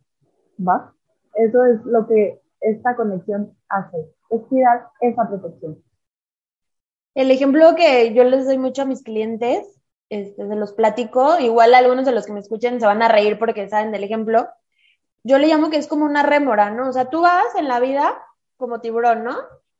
¿Va? 0.58 0.92
Eso 1.34 1.64
es 1.64 1.82
lo 1.86 2.06
que 2.06 2.42
esta 2.60 2.94
conexión 2.94 3.56
hace, 3.70 4.12
es 4.28 4.42
cuidar 4.48 4.88
esa 5.00 5.26
protección. 5.26 5.82
El 7.14 7.30
ejemplo 7.30 7.74
que 7.74 8.12
yo 8.12 8.24
les 8.24 8.44
doy 8.44 8.58
mucho 8.58 8.82
a 8.82 8.86
mis 8.86 9.02
clientes 9.02 9.75
este, 10.08 10.46
se 10.46 10.54
los 10.54 10.72
platico, 10.72 11.38
igual 11.38 11.74
algunos 11.74 12.04
de 12.04 12.12
los 12.12 12.26
que 12.26 12.32
me 12.32 12.40
escuchen 12.40 12.80
se 12.80 12.86
van 12.86 13.02
a 13.02 13.08
reír 13.08 13.38
porque 13.38 13.68
saben 13.68 13.92
del 13.92 14.04
ejemplo. 14.04 14.48
Yo 15.24 15.38
le 15.38 15.48
llamo 15.48 15.70
que 15.70 15.76
es 15.76 15.88
como 15.88 16.04
una 16.04 16.22
rémora, 16.22 16.70
¿no? 16.70 16.88
O 16.88 16.92
sea, 16.92 17.10
tú 17.10 17.22
vas 17.22 17.54
en 17.56 17.68
la 17.68 17.80
vida 17.80 18.22
como 18.56 18.80
tiburón, 18.80 19.24
¿no? 19.24 19.36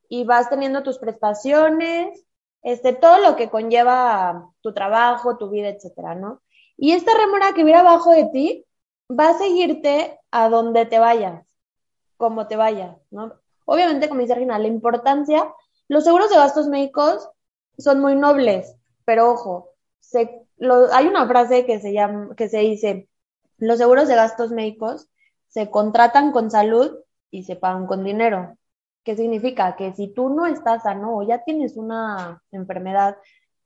Y 0.09 0.25
vas 0.25 0.51
teniendo 0.51 0.83
tus 0.83 0.99
prestaciones, 0.99 2.25
este, 2.63 2.93
todo 2.93 3.19
lo 3.19 3.37
que 3.37 3.49
conlleva 3.49 4.51
tu 4.61 4.75
trabajo, 4.75 5.39
tu 5.39 5.51
vida, 5.51 5.69
etcétera, 5.69 6.15
¿no? 6.15 6.43
Y 6.77 6.93
esta 6.93 7.13
rémora 7.17 7.53
que 7.55 7.65
viene 7.65 7.79
abajo 7.79 8.11
de 8.11 8.25
ti 8.33 8.67
va 9.09 9.31
a 9.31 9.39
seguirte 9.39 10.19
a 10.33 10.49
donde 10.49 10.85
te 10.87 10.99
vayas, 10.99 11.45
como 12.17 12.49
te 12.49 12.57
vayas, 12.57 12.97
¿no? 13.11 13.35
Obviamente, 13.65 14.09
como 14.09 14.21
dice 14.21 14.35
Regina, 14.35 14.59
la 14.59 14.69
importancia, 14.69 15.53
los 15.89 16.05
seguros 16.05 16.31
de 16.31 16.37
gastos 16.37 16.69
médicos 16.69 17.29
son 17.79 18.01
muy 18.01 18.17
nobles, 18.17 18.77
pero 19.05 19.31
ojo, 19.31 19.76
hay 20.93 21.07
una 21.07 21.27
frase 21.27 21.67
que 21.67 21.81
se, 21.81 21.93
llama, 21.93 22.35
que 22.37 22.49
se 22.49 22.59
dice, 22.59 23.09
los 23.59 23.79
seguros 23.79 24.09
de 24.09 24.17
gastos 24.17 24.51
médicos 24.53 25.09
se 25.49 25.71
contratan 25.71 26.33
con 26.33 26.51
salud 26.51 26.99
y 27.31 27.45
se 27.45 27.57
pagan 27.57 27.87
con 27.87 28.05
dinero. 28.05 28.57
¿Qué 29.05 29.17
significa? 29.17 29.77
Que 29.77 29.95
si 29.95 30.09
tú 30.09 30.31
no 30.31 30.47
estás 30.47 30.83
sano 30.83 31.17
o 31.17 31.23
ya 31.23 31.45
tienes 31.45 31.77
una 31.77 32.43
enfermedad 32.51 33.17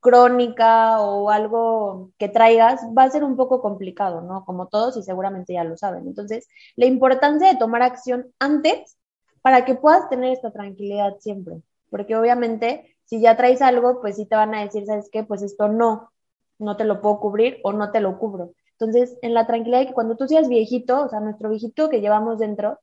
crónica 0.01 1.01
o 1.01 1.31
algo 1.31 2.11
que 2.19 2.29
traigas, 2.29 2.81
va 2.97 3.05
a 3.05 3.11
ser 3.11 3.25
un 3.25 3.37
poco 3.37 3.61
complicado, 3.61 4.23
¿no? 4.23 4.45
Como 4.45 4.69
todos 4.69 4.97
y 4.97 5.03
seguramente 5.03 5.53
ya 5.55 5.65
lo 5.65 5.77
saben. 5.77 6.07
Entonces, 6.07 6.49
la 6.77 6.87
importancia 6.87 7.49
de 7.53 7.59
tomar 7.59 7.83
acción 7.83 8.33
antes 8.39 8.97
para 9.43 9.65
que 9.65 9.75
puedas 9.75 10.09
tener 10.09 10.33
esta 10.33 10.53
tranquilidad 10.53 11.17
siempre, 11.21 11.63
porque 11.91 12.17
obviamente 12.17 12.97
Si 13.05 13.21
ya 13.21 13.37
traes 13.37 13.61
algo, 13.61 14.01
pues 14.01 14.17
sí 14.17 14.27
te 14.27 14.37
van 14.37 14.55
a 14.55 14.63
decir, 14.63 14.87
¿sabes 14.87 15.09
qué? 15.11 15.25
Pues 15.25 15.43
esto 15.43 15.69
no, 15.69 16.13
no 16.61 16.77
te 16.77 16.85
lo 16.85 17.01
puedo 17.01 17.21
cubrir 17.21 17.59
o 17.65 17.73
no 17.73 17.91
te 17.91 18.01
lo 18.01 18.19
cubro. 18.19 18.53
Entonces, 18.79 19.19
en 19.23 19.35
la 19.35 19.47
tranquilidad 19.47 19.81
de 19.81 19.87
que 19.89 19.93
cuando 19.95 20.17
tú 20.17 20.27
seas 20.29 20.49
viejito, 20.49 21.03
o 21.05 21.09
sea, 21.09 21.21
nuestro 21.21 21.51
viejito 21.51 21.91
que 21.91 22.01
llevamos 22.01 22.39
dentro, 22.39 22.79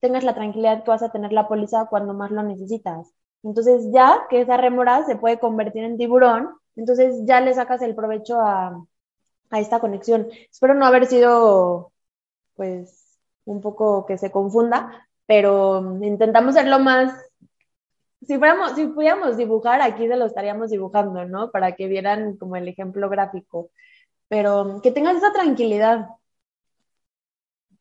tengas 0.00 0.24
la 0.24 0.34
tranquilidad 0.34 0.84
que 0.84 0.90
vas 0.90 1.02
a 1.02 1.12
tener 1.12 1.32
la 1.32 1.48
póliza 1.48 1.86
cuando 1.86 2.14
más 2.14 2.30
lo 2.30 2.42
necesitas. 2.42 3.12
Entonces, 3.42 3.88
ya 3.92 4.26
que 4.28 4.42
esa 4.42 4.56
remora 4.56 5.04
se 5.06 5.16
puede 5.16 5.38
convertir 5.40 5.84
en 5.84 5.98
tiburón, 5.98 6.50
entonces 6.76 7.22
ya 7.26 7.40
le 7.40 7.54
sacas 7.54 7.82
el 7.82 7.94
provecho 7.94 8.40
a, 8.40 8.84
a 9.50 9.60
esta 9.60 9.80
conexión. 9.80 10.28
Espero 10.50 10.74
no 10.74 10.86
haber 10.86 11.06
sido, 11.06 11.92
pues, 12.56 13.18
un 13.44 13.60
poco 13.60 14.06
que 14.06 14.18
se 14.18 14.30
confunda, 14.30 15.08
pero 15.26 15.98
intentamos 16.02 16.54
ser 16.54 16.68
lo 16.68 16.78
más 16.80 17.12
si 18.22 18.38
fuéramos, 18.38 18.72
si 18.72 18.86
pudiéramos 18.86 19.36
dibujar, 19.36 19.80
aquí 19.80 20.06
se 20.06 20.16
lo 20.16 20.26
estaríamos 20.26 20.70
dibujando, 20.70 21.24
¿no? 21.24 21.50
Para 21.50 21.72
que 21.72 21.88
vieran 21.88 22.36
como 22.36 22.56
el 22.56 22.68
ejemplo 22.68 23.08
gráfico. 23.08 23.70
Pero 24.28 24.80
que 24.82 24.92
tengas 24.92 25.16
esa 25.16 25.32
tranquilidad. 25.32 26.08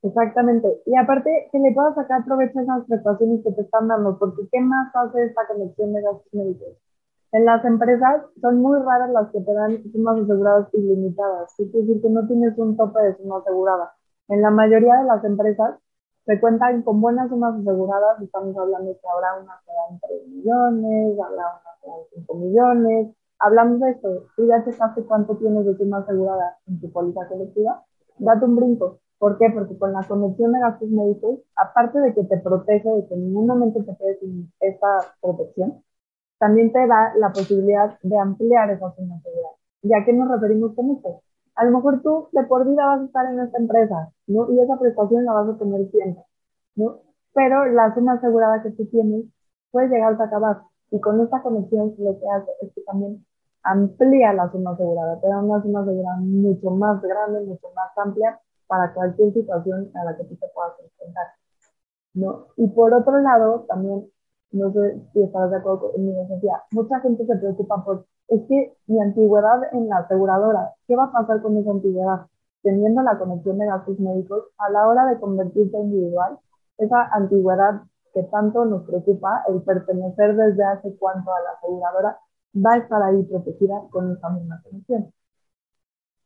Exactamente. 0.02 0.82
Y 0.86 0.96
aparte, 0.96 1.50
que 1.52 1.60
le 1.60 1.74
puedas 1.74 1.96
sacar 1.96 2.24
provecho 2.24 2.60
a 2.60 2.64
esas 2.64 2.86
prestaciones 2.86 3.44
que 3.44 3.52
te 3.52 3.62
están 3.62 3.88
dando, 3.90 4.18
porque 4.18 4.48
¿qué 4.52 4.62
más 4.62 4.96
hace 4.96 5.26
esta 5.26 5.46
conexión 5.48 5.94
de 5.94 6.02
gastos 6.02 6.34
médicos? 6.34 6.78
En 7.32 7.46
las 7.46 7.64
empresas 7.66 8.24
son 8.42 8.62
muy 8.62 8.80
raras 8.80 9.12
las 9.12 9.30
que 9.32 9.42
te 9.42 9.54
dan 9.54 9.84
sumas 9.92 10.20
aseguradas 10.20 10.74
ilimitadas. 10.74 11.54
Es 11.60 11.72
decir, 11.72 12.02
que 12.02 12.10
no 12.10 12.26
tienes 12.28 12.58
un 12.58 12.76
tope 12.78 13.02
de 13.04 13.18
suma 13.18 13.40
asegurada. 13.40 13.94
En 14.30 14.42
la 14.42 14.50
mayoría 14.50 14.96
de 14.96 15.06
las 15.06 15.24
empresas 15.24 15.76
se 16.26 16.40
cuentan 16.40 16.84
con 16.84 17.02
buenas 17.02 17.30
sumas 17.30 17.56
aseguradas, 17.60 18.22
estamos 18.22 18.56
hablando 18.58 18.92
que 18.92 19.08
habrá 19.08 19.42
una 19.42 19.60
que 19.66 19.72
dan 19.72 20.00
3 20.00 20.28
millones, 20.28 21.20
habrá 21.20 21.44
una 21.44 21.72
que 21.82 21.90
dan 21.90 22.00
5 22.14 22.36
millones, 22.36 23.16
hablamos 23.40 23.80
de 23.80 23.92
esto, 23.92 24.26
tú 24.36 24.48
ya 24.48 24.64
te 24.64 24.72
sabes 24.74 25.06
cuánto 25.08 25.38
tienes 25.38 25.66
de 25.66 25.76
suma 25.78 26.00
asegurada 26.00 26.58
en 26.68 26.80
tu 26.80 26.92
póliza 26.92 27.28
colectiva, 27.28 27.84
date 28.20 28.46
un 28.46 28.56
brinco. 28.56 29.00
¿Por 29.18 29.38
qué? 29.38 29.50
Porque 29.54 29.78
con 29.78 29.92
la 29.92 30.02
conexión 30.08 30.54
de 30.54 30.60
gastos 30.60 30.90
médicos, 30.90 31.40
aparte 31.56 32.00
de 32.00 32.14
que 32.14 32.24
te 32.24 32.38
protege 32.38 32.90
de 32.90 33.08
que 33.08 33.14
en 33.16 33.26
ningún 33.26 33.48
momento 33.48 33.84
te 33.84 33.98
quedes 33.98 34.20
sin 34.20 34.52
esta 34.62 34.88
protección, 35.22 35.84
también 36.38 36.72
te 36.72 36.88
da 36.88 37.14
la 37.18 37.32
posibilidad 37.34 38.00
de 38.02 38.18
ampliar 38.18 38.70
esa 38.72 38.94
suma 38.96 39.16
asegurada. 39.18 39.56
¿Y 39.82 39.94
a 39.94 40.06
qué 40.06 40.14
nos 40.14 40.30
referimos 40.30 40.74
con 40.74 40.92
esto? 40.92 41.22
A 41.60 41.66
lo 41.66 41.72
mejor 41.72 42.02
tú 42.02 42.30
de 42.32 42.44
por 42.44 42.66
vida 42.66 42.86
vas 42.86 43.02
a 43.02 43.06
estar 43.06 43.26
en 43.26 43.40
esta 43.42 43.58
empresa, 43.58 44.10
¿no? 44.28 44.50
Y 44.50 44.62
esa 44.62 44.80
prestación 44.80 45.26
la 45.26 45.34
vas 45.34 45.50
a 45.50 45.58
tener 45.58 45.92
siempre, 45.92 46.24
¿no? 46.76 47.02
Pero 47.34 47.66
la 47.66 47.94
suma 47.94 48.14
asegurada 48.14 48.64
que 48.64 48.72
tú 48.72 48.86
tienes 48.86 49.26
puede 49.70 49.90
llegar 49.90 50.16
a 50.20 50.24
acabar. 50.24 50.62
Y 50.90 51.02
con 51.02 51.20
esta 51.20 51.42
conexión 51.42 51.94
lo 51.98 52.18
que 52.18 52.30
hace 52.30 52.52
es 52.62 52.74
que 52.74 52.82
también 52.84 53.26
amplía 53.64 54.32
la 54.32 54.50
suma 54.50 54.72
asegurada, 54.72 55.20
te 55.20 55.28
da 55.28 55.40
una 55.40 55.62
suma 55.62 55.82
asegurada 55.82 56.18
mucho 56.20 56.72
más 56.72 57.02
grande, 57.02 57.42
mucho 57.42 57.68
más 57.76 57.92
amplia 57.98 58.40
para 58.68 58.94
cualquier 58.94 59.34
situación 59.34 59.92
a 59.96 60.06
la 60.06 60.16
que 60.16 60.24
tú 60.24 60.38
te 60.38 60.48
puedas 60.54 60.74
enfrentar, 60.80 61.28
¿no? 62.14 62.48
Y 62.56 62.68
por 62.70 62.94
otro 62.94 63.20
lado, 63.20 63.66
también, 63.68 64.10
no 64.52 64.72
sé 64.72 65.02
si 65.12 65.24
estarás 65.24 65.52
de 65.52 65.58
acuerdo 65.58 65.92
conmigo, 65.92 66.26
Sofía, 66.30 66.64
mucha 66.72 67.02
gente 67.02 67.26
se 67.26 67.36
preocupa 67.36 67.84
por 67.84 68.06
es 68.30 68.42
que 68.48 68.78
mi 68.88 69.02
antigüedad 69.02 69.74
en 69.74 69.90
la 69.90 69.98
aseguradora, 70.00 70.74
¿qué 70.88 70.96
va 70.96 71.06
a 71.06 71.12
pasar 71.12 71.42
con 71.42 71.58
esa 71.58 71.72
antigüedad? 71.72 72.28
Teniendo 72.62 73.02
la 73.02 73.18
conexión 73.18 73.58
de 73.58 73.66
gastos 73.66 74.00
médicos, 74.00 74.46
a 74.58 74.70
la 74.70 74.88
hora 74.88 75.06
de 75.08 75.20
convertirse 75.20 75.78
individual, 75.78 76.38
esa 76.78 77.10
antigüedad 77.12 77.82
que 78.14 78.24
tanto 78.24 78.66
nos 78.66 78.84
preocupa, 78.84 79.44
el 79.48 79.62
pertenecer 79.64 80.36
desde 80.36 80.64
hace 80.64 80.96
cuánto 80.98 81.32
a 81.32 81.42
la 81.42 81.50
aseguradora, 81.58 82.20
va 82.56 82.74
a 82.74 82.78
estar 82.78 83.02
ahí 83.02 83.24
protegida 83.24 83.82
con 83.90 84.12
esa 84.16 84.30
misma 84.30 84.62
conexión. 84.64 85.12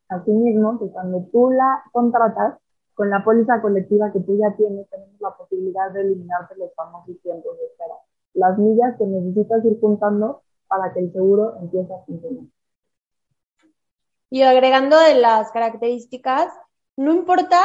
Asimismo, 0.10 0.80
que 0.80 0.90
cuando 0.92 1.26
tú 1.32 1.52
la 1.52 1.84
contratas, 1.92 2.58
con 2.96 3.10
la 3.10 3.24
póliza 3.24 3.62
colectiva 3.62 4.12
que 4.12 4.20
tú 4.20 4.38
ya 4.38 4.56
tienes, 4.56 4.88
tenemos 4.90 5.20
la 5.20 5.36
posibilidad 5.36 5.92
de 5.92 6.02
eliminarte 6.02 6.56
los 6.58 6.74
famosos 6.76 7.20
tiempos 7.24 7.58
de 7.58 7.66
espera. 7.66 7.96
Las 8.36 8.58
millas 8.58 8.96
que 8.98 9.06
necesitas 9.06 9.66
ir 9.66 9.80
juntando 9.80 10.42
para 10.68 10.94
que 10.94 11.00
el 11.00 11.12
seguro 11.12 11.58
empiece 11.62 11.94
a 11.94 12.06
funcionar. 12.06 12.46
Y 14.30 14.42
agregando 14.42 14.98
de 15.00 15.16
las 15.16 15.52
características, 15.52 16.52
no 16.98 17.14
importa, 17.14 17.60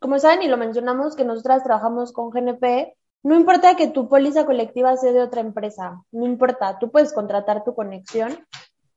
como 0.00 0.18
saben 0.18 0.42
y 0.42 0.48
lo 0.48 0.56
mencionamos, 0.56 1.16
que 1.16 1.24
nosotras 1.24 1.64
trabajamos 1.64 2.12
con 2.12 2.30
GNP, 2.30 2.96
no 3.22 3.34
importa 3.34 3.74
que 3.74 3.88
tu 3.88 4.08
póliza 4.08 4.46
colectiva 4.46 4.96
sea 4.96 5.12
de 5.12 5.20
otra 5.20 5.40
empresa, 5.40 6.02
no 6.12 6.26
importa, 6.26 6.78
tú 6.78 6.90
puedes 6.90 7.12
contratar 7.12 7.64
tu 7.64 7.74
conexión 7.74 8.38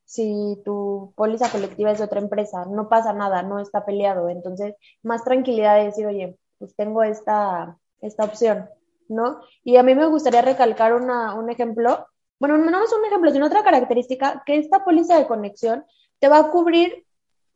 si 0.10 0.60
tu 0.65 1.13
póliza 1.15 1.52
colectiva 1.52 1.91
es 1.91 1.99
de 1.99 2.06
otra 2.06 2.19
empresa, 2.19 2.65
no 2.65 2.89
pasa 2.89 3.13
nada, 3.13 3.43
no 3.43 3.60
está 3.60 3.86
peleado, 3.86 4.28
entonces 4.30 4.73
más 5.04 5.23
tranquilidad 5.23 5.75
de 5.75 5.86
decir, 5.86 6.08
oye, 6.08 6.36
pues 6.58 6.75
tengo 6.75 7.04
esta, 7.04 7.78
esta 8.02 8.23
opción, 8.23 8.67
¿no? 9.08 9.39
Y 9.63 9.78
a 9.78 9.84
mí 9.84 9.93
me 9.93 10.08
gustaría 10.08 10.41
recalcar 10.41 10.95
una, 10.95 11.36
un 11.36 11.52
ejemplo 11.52 12.08
bueno, 12.39 12.58
no 12.58 12.84
es 12.84 12.93
un 12.93 13.06
ejemplo, 13.06 13.32
sino 13.32 13.45
otra 13.45 13.63
característica, 13.63 14.43
que 14.45 14.58
esta 14.58 14.84
póliza 14.84 15.17
de 15.17 15.28
conexión 15.28 15.86
te 16.19 16.30
va 16.30 16.39
a 16.39 16.52
cubrir 16.52 17.06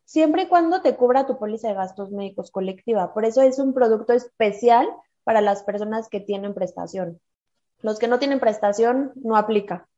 siempre 0.04 0.42
y 0.42 0.46
cuando 0.46 0.82
te 0.82 0.96
cubra 0.96 1.26
tu 1.26 1.38
póliza 1.38 1.68
de 1.68 1.74
gastos 1.74 2.10
médicos 2.10 2.50
colectiva. 2.50 3.14
Por 3.14 3.24
eso 3.24 3.42
es 3.42 3.58
un 3.58 3.72
producto 3.72 4.12
especial 4.12 4.86
para 5.24 5.40
las 5.40 5.62
personas 5.62 6.08
que 6.08 6.20
tienen 6.20 6.54
prestación. 6.54 7.20
Los 7.80 7.98
que 7.98 8.08
no 8.08 8.18
tienen 8.18 8.40
prestación 8.40 9.12
no 9.16 9.36
aplica, 9.36 9.88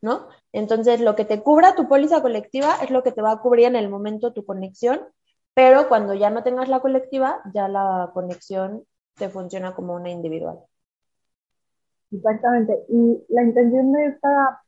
¿no? 0.00 0.28
Entonces, 0.52 1.00
lo 1.00 1.16
que 1.16 1.24
te 1.24 1.42
cubra 1.42 1.74
tu 1.74 1.88
póliza 1.88 2.22
colectiva 2.22 2.76
es 2.82 2.90
lo 2.90 3.02
que 3.02 3.12
te 3.12 3.22
va 3.22 3.32
a 3.32 3.40
cubrir 3.40 3.66
en 3.66 3.76
el 3.76 3.88
momento 3.88 4.32
tu 4.32 4.44
conexión, 4.44 5.00
pero 5.54 5.88
cuando 5.88 6.14
ya 6.14 6.30
no 6.30 6.44
tengas 6.44 6.68
la 6.68 6.80
colectiva, 6.80 7.40
ya 7.52 7.68
la 7.68 8.10
conexión 8.14 8.84
te 9.14 9.28
funciona 9.28 9.74
como 9.74 9.94
una 9.94 10.10
individual. 10.10 10.60
Exactamente. 12.10 12.84
Y 12.88 13.24
la 13.28 13.42
intención 13.42 13.92
de 13.92 14.06
esta 14.06 14.62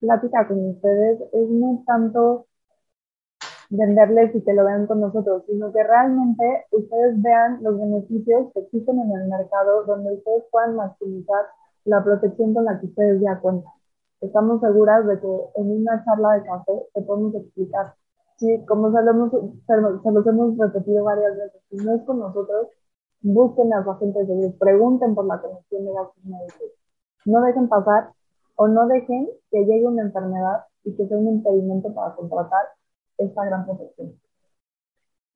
plática 0.00 0.46
con 0.46 0.70
ustedes 0.70 1.20
es 1.32 1.48
no 1.50 1.82
tanto 1.86 2.46
venderles 3.70 4.34
y 4.34 4.42
que 4.42 4.52
lo 4.52 4.64
vean 4.64 4.86
con 4.86 5.00
nosotros, 5.00 5.44
sino 5.46 5.72
que 5.72 5.82
realmente 5.82 6.66
ustedes 6.70 7.20
vean 7.22 7.62
los 7.62 7.78
beneficios 7.78 8.52
que 8.52 8.60
existen 8.60 9.00
en 9.00 9.10
el 9.12 9.28
mercado 9.28 9.84
donde 9.84 10.14
ustedes 10.14 10.44
puedan 10.50 10.76
maximizar 10.76 11.46
la 11.84 12.02
protección 12.04 12.54
con 12.54 12.64
la 12.64 12.78
que 12.80 12.86
ustedes 12.86 13.20
ya 13.20 13.40
cuentan. 13.40 13.72
Estamos 14.20 14.60
seguras 14.60 15.06
de 15.06 15.20
que 15.20 15.40
en 15.56 15.82
una 15.82 16.04
charla 16.04 16.34
de 16.34 16.44
café 16.44 16.72
te 16.94 17.02
podemos 17.02 17.34
explicar. 17.34 17.94
Sí, 18.36 18.64
como 18.66 18.90
se, 18.90 18.98
se 19.66 20.10
los 20.12 20.26
hemos 20.26 20.58
repetido 20.58 21.04
varias 21.04 21.36
veces, 21.36 21.62
si 21.70 21.76
no 21.76 21.94
es 21.94 22.02
con 22.02 22.18
nosotros, 22.18 22.68
busquen 23.22 23.72
a 23.72 23.84
su 23.84 23.90
agente 23.90 24.20
de 24.20 24.26
seguros, 24.26 24.54
pregunten 24.58 25.14
por 25.14 25.26
la 25.26 25.40
conexión 25.40 25.84
de 25.84 25.92
gastos 25.92 26.24
médicos 26.24 26.83
no 27.24 27.42
dejen 27.42 27.68
pasar 27.68 28.10
o 28.56 28.68
no 28.68 28.86
dejen 28.86 29.28
que 29.50 29.64
llegue 29.64 29.86
una 29.86 30.02
enfermedad 30.02 30.64
y 30.84 30.94
que 30.96 31.06
sea 31.06 31.16
un 31.16 31.28
impedimento 31.28 31.92
para 31.94 32.14
contratar 32.14 32.68
esta 33.18 33.44
gran 33.44 33.64
protección. 33.64 34.18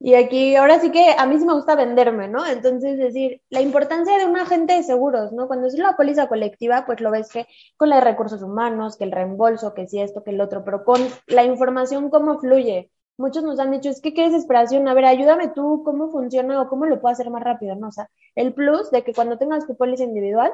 Y 0.00 0.14
aquí, 0.14 0.54
ahora 0.54 0.78
sí 0.78 0.92
que 0.92 1.16
a 1.18 1.26
mí 1.26 1.38
sí 1.38 1.44
me 1.44 1.54
gusta 1.54 1.74
venderme, 1.74 2.28
¿no? 2.28 2.46
Entonces, 2.46 2.98
decir, 2.98 3.42
la 3.50 3.60
importancia 3.60 4.16
de 4.16 4.26
un 4.26 4.36
agente 4.36 4.74
de 4.74 4.84
seguros, 4.84 5.32
¿no? 5.32 5.48
Cuando 5.48 5.66
es 5.66 5.74
una 5.74 5.96
póliza 5.96 6.28
colectiva, 6.28 6.86
pues 6.86 7.00
lo 7.00 7.10
ves 7.10 7.28
que 7.32 7.46
con 7.76 7.88
la 7.88 7.96
de 7.96 8.02
recursos 8.02 8.40
humanos, 8.42 8.96
que 8.96 9.04
el 9.04 9.10
reembolso, 9.12 9.74
que 9.74 9.88
si 9.88 10.00
esto, 10.00 10.22
que 10.22 10.30
el 10.30 10.40
otro, 10.40 10.64
pero 10.64 10.84
con 10.84 11.00
la 11.26 11.44
información, 11.44 12.10
cómo 12.10 12.38
fluye. 12.38 12.92
Muchos 13.16 13.42
nos 13.42 13.58
han 13.58 13.72
dicho, 13.72 13.90
es 13.90 14.00
que 14.00 14.14
qué 14.14 14.30
desesperación, 14.30 14.86
a 14.86 14.94
ver, 14.94 15.04
ayúdame 15.04 15.48
tú, 15.48 15.82
cómo 15.84 16.10
funciona 16.12 16.62
o 16.62 16.68
cómo 16.68 16.86
lo 16.86 17.00
puedo 17.00 17.12
hacer 17.12 17.28
más 17.30 17.42
rápido, 17.42 17.74
¿no? 17.74 17.88
O 17.88 17.92
sea, 17.92 18.08
el 18.36 18.54
plus 18.54 18.92
de 18.92 19.02
que 19.02 19.12
cuando 19.12 19.38
tengas 19.38 19.66
tu 19.66 19.76
póliza 19.76 20.04
individual, 20.04 20.52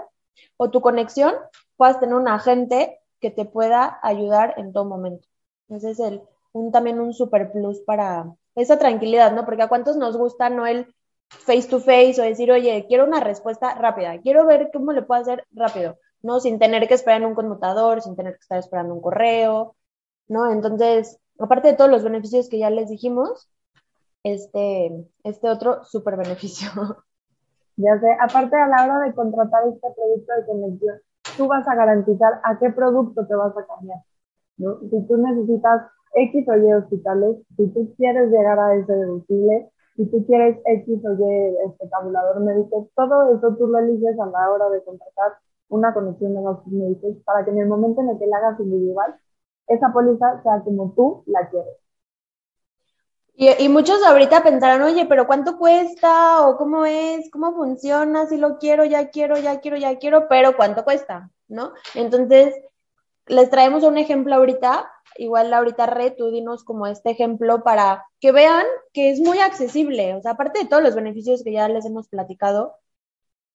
o 0.56 0.70
tu 0.70 0.80
conexión, 0.80 1.34
puedas 1.76 2.00
tener 2.00 2.14
un 2.14 2.28
agente 2.28 3.00
que 3.20 3.30
te 3.30 3.44
pueda 3.44 3.98
ayudar 4.02 4.54
en 4.56 4.72
todo 4.72 4.84
momento. 4.84 5.26
Ese 5.68 5.90
es 5.90 6.00
el, 6.00 6.22
un, 6.52 6.72
también 6.72 7.00
un 7.00 7.14
super 7.14 7.52
plus 7.52 7.80
para 7.80 8.34
esa 8.54 8.78
tranquilidad, 8.78 9.32
¿no? 9.32 9.44
Porque 9.44 9.62
a 9.62 9.68
cuántos 9.68 9.96
nos 9.96 10.16
gusta 10.16 10.50
no 10.50 10.66
el 10.66 10.94
face 11.28 11.68
to 11.68 11.80
face 11.80 12.20
o 12.20 12.24
decir, 12.24 12.50
oye, 12.52 12.84
quiero 12.88 13.04
una 13.04 13.20
respuesta 13.20 13.74
rápida, 13.74 14.20
quiero 14.20 14.46
ver 14.46 14.70
cómo 14.72 14.92
le 14.92 15.02
puedo 15.02 15.20
hacer 15.22 15.46
rápido, 15.52 15.98
¿no? 16.22 16.40
Sin 16.40 16.58
tener 16.58 16.86
que 16.88 16.94
esperar 16.94 17.22
en 17.22 17.28
un 17.28 17.34
conmutador, 17.34 18.02
sin 18.02 18.16
tener 18.16 18.34
que 18.34 18.40
estar 18.40 18.58
esperando 18.58 18.94
un 18.94 19.00
correo, 19.00 19.76
¿no? 20.28 20.50
Entonces, 20.50 21.18
aparte 21.38 21.68
de 21.68 21.74
todos 21.74 21.90
los 21.90 22.04
beneficios 22.04 22.48
que 22.48 22.58
ya 22.58 22.70
les 22.70 22.88
dijimos, 22.88 23.48
este, 24.22 24.90
este 25.22 25.48
otro 25.48 25.84
super 25.84 26.16
beneficio. 26.16 26.70
Ya 27.76 27.98
sé, 27.98 28.06
aparte 28.20 28.56
a 28.56 28.68
la 28.68 28.84
hora 28.84 29.00
de 29.00 29.14
contratar 29.14 29.66
este 29.66 29.88
producto 29.94 30.32
de 30.32 30.46
conexión, 30.46 30.96
tú 31.36 31.48
vas 31.48 31.66
a 31.66 31.74
garantizar 31.74 32.40
a 32.44 32.58
qué 32.58 32.70
producto 32.70 33.26
te 33.26 33.34
vas 33.34 33.56
a 33.56 33.66
cambiar. 33.66 33.98
¿no? 34.58 34.78
Si 34.80 35.06
tú 35.08 35.16
necesitas 35.16 35.82
X 36.14 36.48
o 36.48 36.56
Y 36.56 36.72
hospitales, 36.72 37.36
si 37.56 37.68
tú 37.68 37.92
quieres 37.96 38.30
llegar 38.30 38.58
a 38.58 38.74
ese 38.76 38.92
deducible, 38.92 39.70
si 39.96 40.06
tú 40.10 40.24
quieres 40.26 40.58
X 40.64 41.04
o 41.04 41.12
Y 41.14 41.56
este 41.66 41.88
médico, 42.40 42.88
todo 42.94 43.36
eso 43.36 43.56
tú 43.56 43.66
lo 43.66 43.78
eliges 43.78 44.18
a 44.20 44.26
la 44.26 44.50
hora 44.50 44.70
de 44.70 44.82
contratar 44.84 45.32
una 45.68 45.92
conexión 45.92 46.34
de 46.34 46.42
gastos 46.42 46.72
médicos 46.72 47.16
para 47.24 47.44
que 47.44 47.50
en 47.50 47.58
el 47.58 47.68
momento 47.68 48.00
en 48.00 48.10
el 48.10 48.18
que 48.18 48.26
la 48.26 48.36
hagas 48.38 48.60
individual 48.60 49.16
esa 49.66 49.92
póliza 49.92 50.42
sea 50.42 50.60
como 50.62 50.92
tú 50.94 51.22
la 51.26 51.48
quieres. 51.48 51.83
Y, 53.36 53.68
muchos 53.68 54.00
ahorita 54.04 54.44
pensarán, 54.44 54.82
oye, 54.82 55.06
pero 55.06 55.26
¿cuánto 55.26 55.58
cuesta? 55.58 56.46
¿O 56.46 56.56
cómo 56.56 56.86
es? 56.86 57.28
¿Cómo 57.30 57.52
funciona? 57.54 58.26
Si 58.26 58.36
lo 58.36 58.58
quiero, 58.58 58.84
ya 58.84 59.10
quiero, 59.10 59.36
ya 59.36 59.60
quiero, 59.60 59.76
ya 59.76 59.98
quiero, 59.98 60.28
pero 60.28 60.56
¿cuánto 60.56 60.84
cuesta? 60.84 61.30
¿No? 61.48 61.72
Entonces, 61.94 62.54
les 63.26 63.50
traemos 63.50 63.82
un 63.82 63.98
ejemplo 63.98 64.36
ahorita. 64.36 64.88
Igual 65.16 65.52
ahorita, 65.52 65.86
Re, 65.86 66.12
tú 66.12 66.30
dinos 66.30 66.62
como 66.62 66.86
este 66.86 67.10
ejemplo 67.10 67.64
para 67.64 68.06
que 68.20 68.30
vean 68.30 68.64
que 68.92 69.10
es 69.10 69.20
muy 69.20 69.40
accesible. 69.40 70.14
O 70.14 70.22
sea, 70.22 70.32
aparte 70.32 70.60
de 70.60 70.66
todos 70.68 70.82
los 70.82 70.94
beneficios 70.94 71.42
que 71.42 71.52
ya 71.52 71.68
les 71.68 71.84
hemos 71.86 72.08
platicado, 72.08 72.76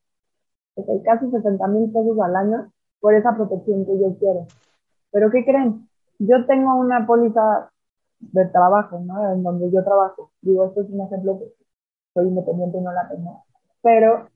Es 0.75 0.85
casi 1.03 1.29
60 1.29 1.67
mil 1.67 1.91
pesos 1.91 2.19
al 2.19 2.35
año 2.35 2.71
por 2.99 3.13
esa 3.13 3.35
protección 3.35 3.85
que 3.85 3.99
yo 3.99 4.15
quiero. 4.17 4.45
Pero 5.11 5.31
¿qué 5.31 5.45
creen? 5.45 5.87
Yo 6.19 6.45
tengo 6.45 6.75
una 6.75 7.05
póliza 7.07 7.71
de 8.19 8.45
trabajo, 8.45 8.99
¿no? 8.99 9.33
En 9.33 9.43
donde 9.43 9.71
yo 9.71 9.83
trabajo. 9.83 10.31
Digo, 10.41 10.65
esto 10.65 10.81
es 10.81 10.89
un 10.89 11.01
ejemplo 11.01 11.39
que 11.39 11.53
soy 12.13 12.27
independiente 12.27 12.77
y 12.77 12.81
no 12.81 12.91
la 12.91 13.07
tengo. 13.07 13.43
Pero 13.81 14.27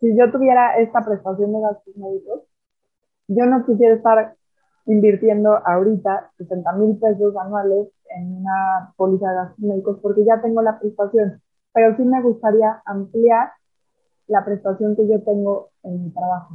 si 0.00 0.16
yo 0.16 0.30
tuviera 0.30 0.76
esta 0.78 1.00
prestación 1.00 1.52
de 1.52 1.60
gastos 1.60 1.96
médicos, 1.96 2.42
yo 3.28 3.46
no 3.46 3.64
quisiera 3.64 3.94
estar 3.94 4.34
invirtiendo 4.86 5.58
ahorita 5.64 6.30
60 6.36 6.72
mil 6.72 6.98
pesos 6.98 7.34
anuales 7.36 7.88
en 8.10 8.36
una 8.36 8.92
póliza 8.96 9.30
de 9.30 9.36
gastos 9.36 9.58
médicos 9.58 9.98
porque 10.00 10.24
ya 10.24 10.40
tengo 10.40 10.62
la 10.62 10.78
prestación. 10.78 11.40
Pero 11.72 11.96
sí 11.96 12.04
me 12.04 12.22
gustaría 12.22 12.82
ampliar 12.84 13.50
la 14.26 14.44
prestación 14.44 14.94
que 14.94 15.08
yo 15.08 15.22
tengo 15.22 15.70
en 15.82 16.04
mi 16.04 16.10
trabajo. 16.10 16.54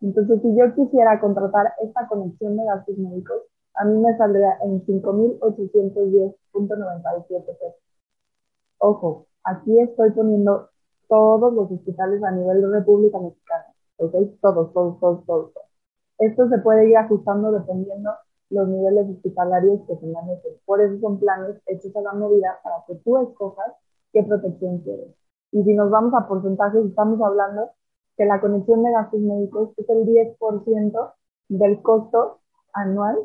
Entonces, 0.00 0.40
si 0.42 0.56
yo 0.56 0.74
quisiera 0.74 1.20
contratar 1.20 1.74
esta 1.82 2.08
conexión 2.08 2.56
de 2.56 2.64
gastos 2.64 2.96
médicos, 2.96 3.42
a 3.74 3.84
mí 3.84 3.98
me 3.98 4.16
saldría 4.16 4.56
en 4.64 4.82
5.810.97 4.86 7.28
pesos. 7.28 7.74
Ojo, 8.78 9.26
aquí 9.44 9.78
estoy 9.78 10.12
poniendo 10.12 10.70
todos 11.08 11.52
los 11.52 11.70
hospitales 11.70 12.22
a 12.22 12.30
nivel 12.30 12.62
de 12.62 12.68
República 12.68 13.18
Mexicana, 13.18 13.66
¿ok? 13.98 14.14
Todos, 14.40 14.72
todos, 14.72 14.98
todos, 15.00 15.26
todos. 15.26 15.52
Esto 16.18 16.48
se 16.48 16.58
puede 16.58 16.88
ir 16.88 16.96
ajustando 16.96 17.52
dependiendo 17.52 18.10
los 18.50 18.68
niveles 18.68 19.08
hospitalarios 19.08 19.80
que 19.86 19.96
se 19.96 20.06
manejen. 20.06 20.52
Por 20.66 20.80
eso 20.80 20.98
son 21.00 21.18
planes 21.18 21.56
hechos 21.66 21.94
a 21.96 22.00
la 22.00 22.12
medida 22.12 22.58
para 22.62 22.76
que 22.86 22.94
tú 22.96 23.18
escojas 23.18 23.72
qué 24.12 24.22
protección 24.22 24.78
quieres. 24.80 25.08
Y 25.52 25.64
si 25.64 25.74
nos 25.74 25.90
vamos 25.90 26.14
a 26.14 26.28
porcentajes, 26.28 26.84
estamos 26.84 27.20
hablando 27.22 27.70
que 28.20 28.26
la 28.26 28.38
conexión 28.38 28.82
de 28.82 28.90
gastos 28.90 29.18
médicos 29.18 29.70
es 29.78 29.88
el 29.88 30.04
10% 30.04 31.14
del 31.48 31.80
costo 31.80 32.40
anual 32.74 33.16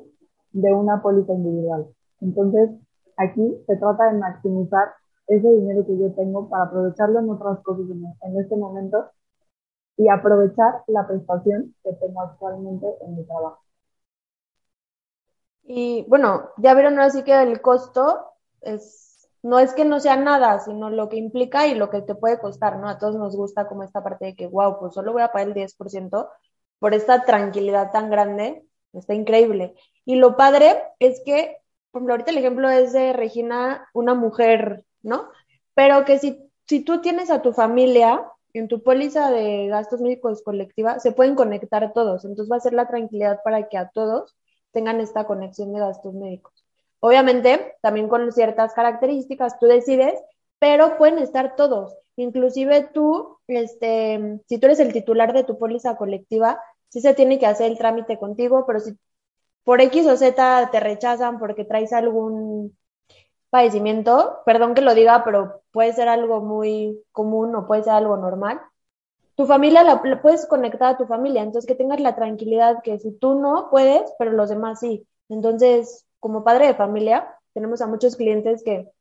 de 0.53 0.73
una 0.73 1.01
póliza 1.01 1.33
individual. 1.33 1.93
Entonces, 2.21 2.69
aquí 3.17 3.61
se 3.67 3.75
trata 3.75 4.05
de 4.05 4.19
maximizar 4.19 4.93
ese 5.27 5.49
dinero 5.49 5.85
que 5.85 5.97
yo 5.97 6.13
tengo 6.13 6.47
para 6.47 6.63
aprovecharlo 6.63 7.19
en 7.19 7.29
otras 7.29 7.59
cosas 7.59 7.87
en, 7.89 8.39
este 8.39 8.55
momento 8.55 9.11
y 9.97 10.07
aprovechar 10.07 10.83
la 10.87 11.05
prestación 11.05 11.75
que 11.83 11.91
tengo 11.91 12.21
actualmente 12.21 12.87
en 13.01 13.17
mi 13.17 13.25
trabajo. 13.25 13.59
Y 15.63 16.05
bueno, 16.07 16.51
ya 16.55 16.73
vieron 16.73 16.99
así 16.99 17.21
que 17.23 17.43
el 17.43 17.59
costo 17.59 18.27
es 18.61 19.04
no 19.45 19.59
es 19.59 19.73
que 19.75 19.85
no 19.85 19.99
sea 19.99 20.15
nada, 20.15 20.59
sino 20.59 20.89
lo 20.89 21.07
que 21.07 21.17
implica 21.17 21.67
y 21.67 21.75
lo 21.75 21.91
que 21.91 22.01
te 22.01 22.15
puede 22.15 22.39
costar, 22.39 22.79
¿no? 22.79 22.89
A 22.89 22.97
todos 22.97 23.15
nos 23.15 23.35
gusta 23.35 23.67
como 23.67 23.83
esta 23.83 24.03
parte 24.03 24.25
de 24.25 24.35
que, 24.35 24.47
wow, 24.47 24.79
pues 24.79 24.95
solo 24.95 25.13
voy 25.13 25.21
a 25.21 25.31
pagar 25.31 25.49
el 25.49 25.53
10% 25.53 26.29
por 26.79 26.95
esta 26.95 27.25
tranquilidad 27.25 27.91
tan 27.91 28.09
grande, 28.09 28.65
está 28.91 29.13
increíble. 29.13 29.75
Y 30.03 30.15
lo 30.15 30.35
padre 30.35 30.81
es 30.97 31.21
que, 31.23 31.57
por 31.91 31.99
ejemplo, 31.99 32.13
ahorita 32.13 32.31
el 32.31 32.37
ejemplo 32.39 32.69
es 32.71 32.93
de 32.93 33.13
Regina, 33.13 33.87
una 33.93 34.15
mujer, 34.15 34.83
¿no? 35.03 35.29
Pero 35.75 36.05
que 36.05 36.17
si, 36.17 36.51
si 36.67 36.79
tú 36.83 37.01
tienes 37.01 37.29
a 37.29 37.43
tu 37.43 37.53
familia 37.53 38.25
en 38.53 38.67
tu 38.67 38.81
póliza 38.81 39.29
de 39.29 39.67
gastos 39.67 40.01
médicos 40.01 40.41
colectiva, 40.41 40.97
se 40.99 41.11
pueden 41.11 41.35
conectar 41.35 41.93
todos, 41.93 42.25
entonces 42.25 42.51
va 42.51 42.57
a 42.57 42.61
ser 42.61 42.73
la 42.73 42.87
tranquilidad 42.87 43.41
para 43.43 43.69
que 43.69 43.77
a 43.77 43.89
todos 43.89 44.35
tengan 44.71 45.01
esta 45.01 45.25
conexión 45.27 45.71
de 45.71 45.81
gastos 45.81 46.15
médicos. 46.15 46.65
Obviamente, 46.99 47.75
también 47.81 48.07
con 48.07 48.31
ciertas 48.31 48.73
características, 48.73 49.59
tú 49.59 49.67
decides, 49.67 50.19
pero 50.59 50.97
pueden 50.97 51.19
estar 51.19 51.55
todos. 51.55 51.95
Inclusive 52.15 52.89
tú, 52.93 53.37
este, 53.47 54.39
si 54.47 54.57
tú 54.57 54.67
eres 54.67 54.79
el 54.79 54.93
titular 54.93 55.33
de 55.33 55.43
tu 55.43 55.57
póliza 55.57 55.97
colectiva, 55.97 56.59
sí 56.89 57.01
se 57.01 57.13
tiene 57.13 57.39
que 57.39 57.45
hacer 57.45 57.71
el 57.71 57.77
trámite 57.77 58.17
contigo, 58.17 58.65
pero 58.65 58.79
si 58.79 58.97
por 59.63 59.81
X 59.81 60.07
o 60.07 60.15
Z 60.15 60.69
te 60.71 60.79
rechazan 60.79 61.39
porque 61.39 61.65
traes 61.65 61.91
algún 61.91 62.77
padecimiento, 63.49 64.39
perdón 64.45 64.73
que 64.75 64.81
lo 64.81 64.93
diga, 64.93 65.23
pero 65.23 65.61
puede 65.71 65.93
ser 65.93 66.07
algo 66.07 66.41
muy 66.41 67.01
común 67.11 67.55
o 67.55 67.67
puede 67.67 67.83
ser 67.83 67.93
algo 67.93 68.17
normal. 68.17 68.61
Tu 69.35 69.45
familia 69.45 69.83
la, 69.83 70.01
la, 70.03 70.21
puedes 70.21 70.45
conectar 70.45 70.93
a 70.93 70.97
tu 70.97 71.05
familia, 71.05 71.41
entonces 71.41 71.67
que 71.67 71.75
tengas 71.75 71.99
la 71.99 72.15
tranquilidad 72.15 72.81
que 72.83 72.99
si 72.99 73.11
tú 73.11 73.35
no 73.35 73.69
puedes, 73.69 74.13
pero 74.17 74.31
los 74.31 74.49
demás 74.49 74.79
sí. 74.79 75.05
Entonces, 75.29 76.05
como 76.25 76.43
padre 76.43 76.65
de 76.65 76.73
familia, 76.73 77.37
tenemos 77.53 77.81
a 77.81 77.85
muchos 77.85 78.15
clientes 78.15 78.63
que 78.63 78.91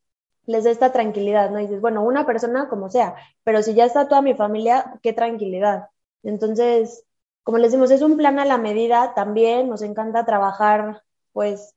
les 0.44 0.64
da 0.64 0.70
esta 0.70 0.92
tranquilidad, 0.92 1.50
¿no? 1.50 1.56
Dices, 1.56 1.80
bueno, 1.80 2.04
una 2.04 2.26
persona 2.26 2.68
como 2.68 2.90
sea, 2.90 3.14
pero 3.44 3.62
si 3.62 3.72
ya 3.72 3.86
está 3.86 4.08
toda 4.08 4.20
mi 4.20 4.34
familia, 4.34 5.00
qué 5.02 5.14
tranquilidad. 5.14 5.88
Entonces, 6.22 7.06
como 7.42 7.56
les 7.56 7.72
decimos, 7.72 7.90
es 7.92 8.02
un 8.02 8.18
plan 8.18 8.38
a 8.38 8.44
la 8.44 8.58
medida 8.58 9.14
también, 9.14 9.70
nos 9.70 9.80
encanta 9.80 10.26
trabajar, 10.26 11.02
pues, 11.32 11.74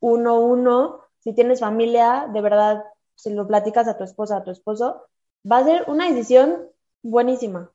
uno 0.00 0.30
a 0.30 0.38
uno. 0.40 1.00
Si 1.20 1.32
tienes 1.32 1.60
familia, 1.60 2.28
de 2.32 2.40
verdad, 2.40 2.82
si 3.14 3.32
lo 3.32 3.46
platicas 3.46 3.86
a 3.86 3.96
tu 3.96 4.02
esposa, 4.02 4.38
a 4.38 4.42
tu 4.42 4.50
esposo, 4.50 5.04
va 5.48 5.58
a 5.58 5.64
ser 5.64 5.84
una 5.86 6.08
decisión 6.08 6.66
buenísima. 7.02 7.70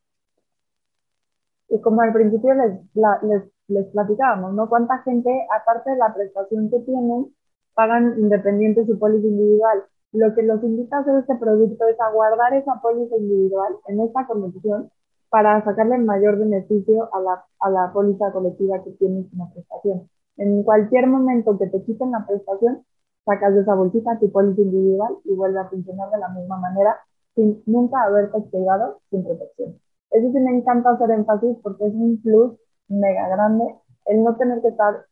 Y 1.70 1.80
como 1.80 2.02
al 2.02 2.12
principio 2.12 2.54
les, 2.54 2.82
les 3.22 3.44
les 3.68 3.88
platicábamos, 3.88 4.54
¿no? 4.54 4.70
¿Cuánta 4.70 5.00
gente, 5.00 5.30
aparte 5.56 5.92
de 5.92 5.98
la 5.98 6.14
prestación 6.14 6.70
que 6.70 6.80
tienen, 6.80 7.34
pagan 7.74 8.16
independiente 8.20 8.86
su 8.86 9.00
póliza 9.00 9.28
individual? 9.28 9.84
Lo 10.12 10.34
que 10.36 10.44
los 10.44 10.64
invita 10.64 10.98
a 10.98 11.00
hacer 11.02 11.16
este 11.20 11.36
producto 11.36 11.88
es 11.88 12.00
a 12.00 12.12
guardar 12.12 12.54
esa 12.54 12.80
póliza 12.82 13.16
individual 13.18 13.76
en 13.88 14.02
esta 14.02 14.28
condición 14.28 14.92
para 15.30 15.64
sacarle 15.64 15.96
el 15.96 16.04
mayor 16.04 16.38
beneficio 16.38 17.10
a 17.14 17.20
la, 17.20 17.46
a 17.60 17.70
la 17.72 17.92
póliza 17.92 18.32
colectiva 18.32 18.84
que 18.84 18.92
tienes 18.92 19.28
como 19.32 19.52
prestación. 19.52 20.08
En 20.38 20.64
cualquier 20.64 21.08
momento 21.08 21.58
que 21.58 21.68
te 21.68 21.82
quiten 21.84 22.12
la 22.12 22.26
prestación, 22.28 22.84
sacas 23.26 23.56
de 23.56 23.62
esa 23.62 23.74
bolsita 23.74 24.20
tu 24.20 24.32
póliza 24.32 24.62
individual 24.62 25.16
y 25.24 25.34
vuelve 25.34 25.60
a 25.60 25.70
funcionar 25.70 26.12
de 26.12 26.20
la 26.20 26.30
misma 26.30 26.58
manera 26.58 26.98
sin 27.36 27.64
nunca 27.66 28.04
haberte 28.04 28.38
activado 28.38 29.00
sin 29.10 29.24
protección. 29.24 29.80
Eso 30.12 30.32
sí 30.32 30.40
me 30.40 30.56
encanta 30.56 30.92
hacer 30.92 31.10
énfasis 31.10 31.58
porque 31.64 31.88
es 31.88 31.94
un 31.94 32.22
plus 32.22 32.54
mega 32.88 33.28
grande 33.30 33.76
el 34.06 34.24
no 34.24 34.36
tener 34.36 34.62
que 34.62 34.70
estar 34.70 35.06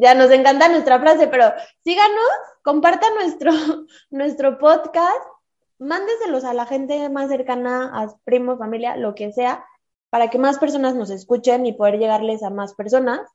Ya 0.00 0.14
nos 0.14 0.30
encanta 0.30 0.68
nuestra 0.68 1.00
frase, 1.00 1.26
pero 1.26 1.46
síganos, 1.82 2.28
compartan 2.62 3.12
nuestro, 3.14 3.50
nuestro 4.10 4.58
podcast, 4.58 5.26
mándeselos 5.80 6.44
a 6.44 6.54
la 6.54 6.66
gente 6.66 7.08
más 7.08 7.28
cercana, 7.28 7.90
a 7.92 8.16
primos, 8.22 8.58
familia, 8.58 8.96
lo 8.96 9.16
que 9.16 9.32
sea, 9.32 9.66
para 10.08 10.30
que 10.30 10.38
más 10.38 10.60
personas 10.60 10.94
nos 10.94 11.10
escuchen 11.10 11.66
y 11.66 11.72
poder 11.72 11.98
llegarles 11.98 12.44
a 12.44 12.50
más 12.50 12.74
personas. 12.74 13.28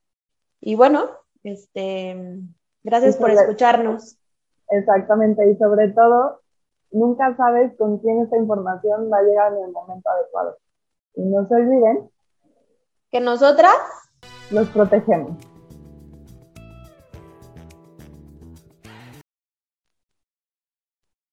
Y 0.65 0.75
bueno, 0.75 1.09
este, 1.43 2.39
gracias 2.83 3.17
por 3.17 3.29
escucharnos. 3.31 4.17
Exactamente, 4.69 5.51
y 5.51 5.57
sobre 5.57 5.89
todo, 5.89 6.39
nunca 6.91 7.35
sabes 7.35 7.75
con 7.77 7.97
quién 7.99 8.21
esta 8.21 8.37
información 8.37 9.09
va 9.11 9.17
a 9.17 9.23
llegar 9.23 9.51
en 9.51 9.65
el 9.65 9.71
momento 9.73 10.09
adecuado. 10.09 10.57
Y 11.15 11.23
no 11.23 11.45
se 11.49 11.55
olviden 11.55 12.09
que 13.11 13.19
nosotras 13.19 13.75
los 14.51 14.69
protegemos. 14.69 15.35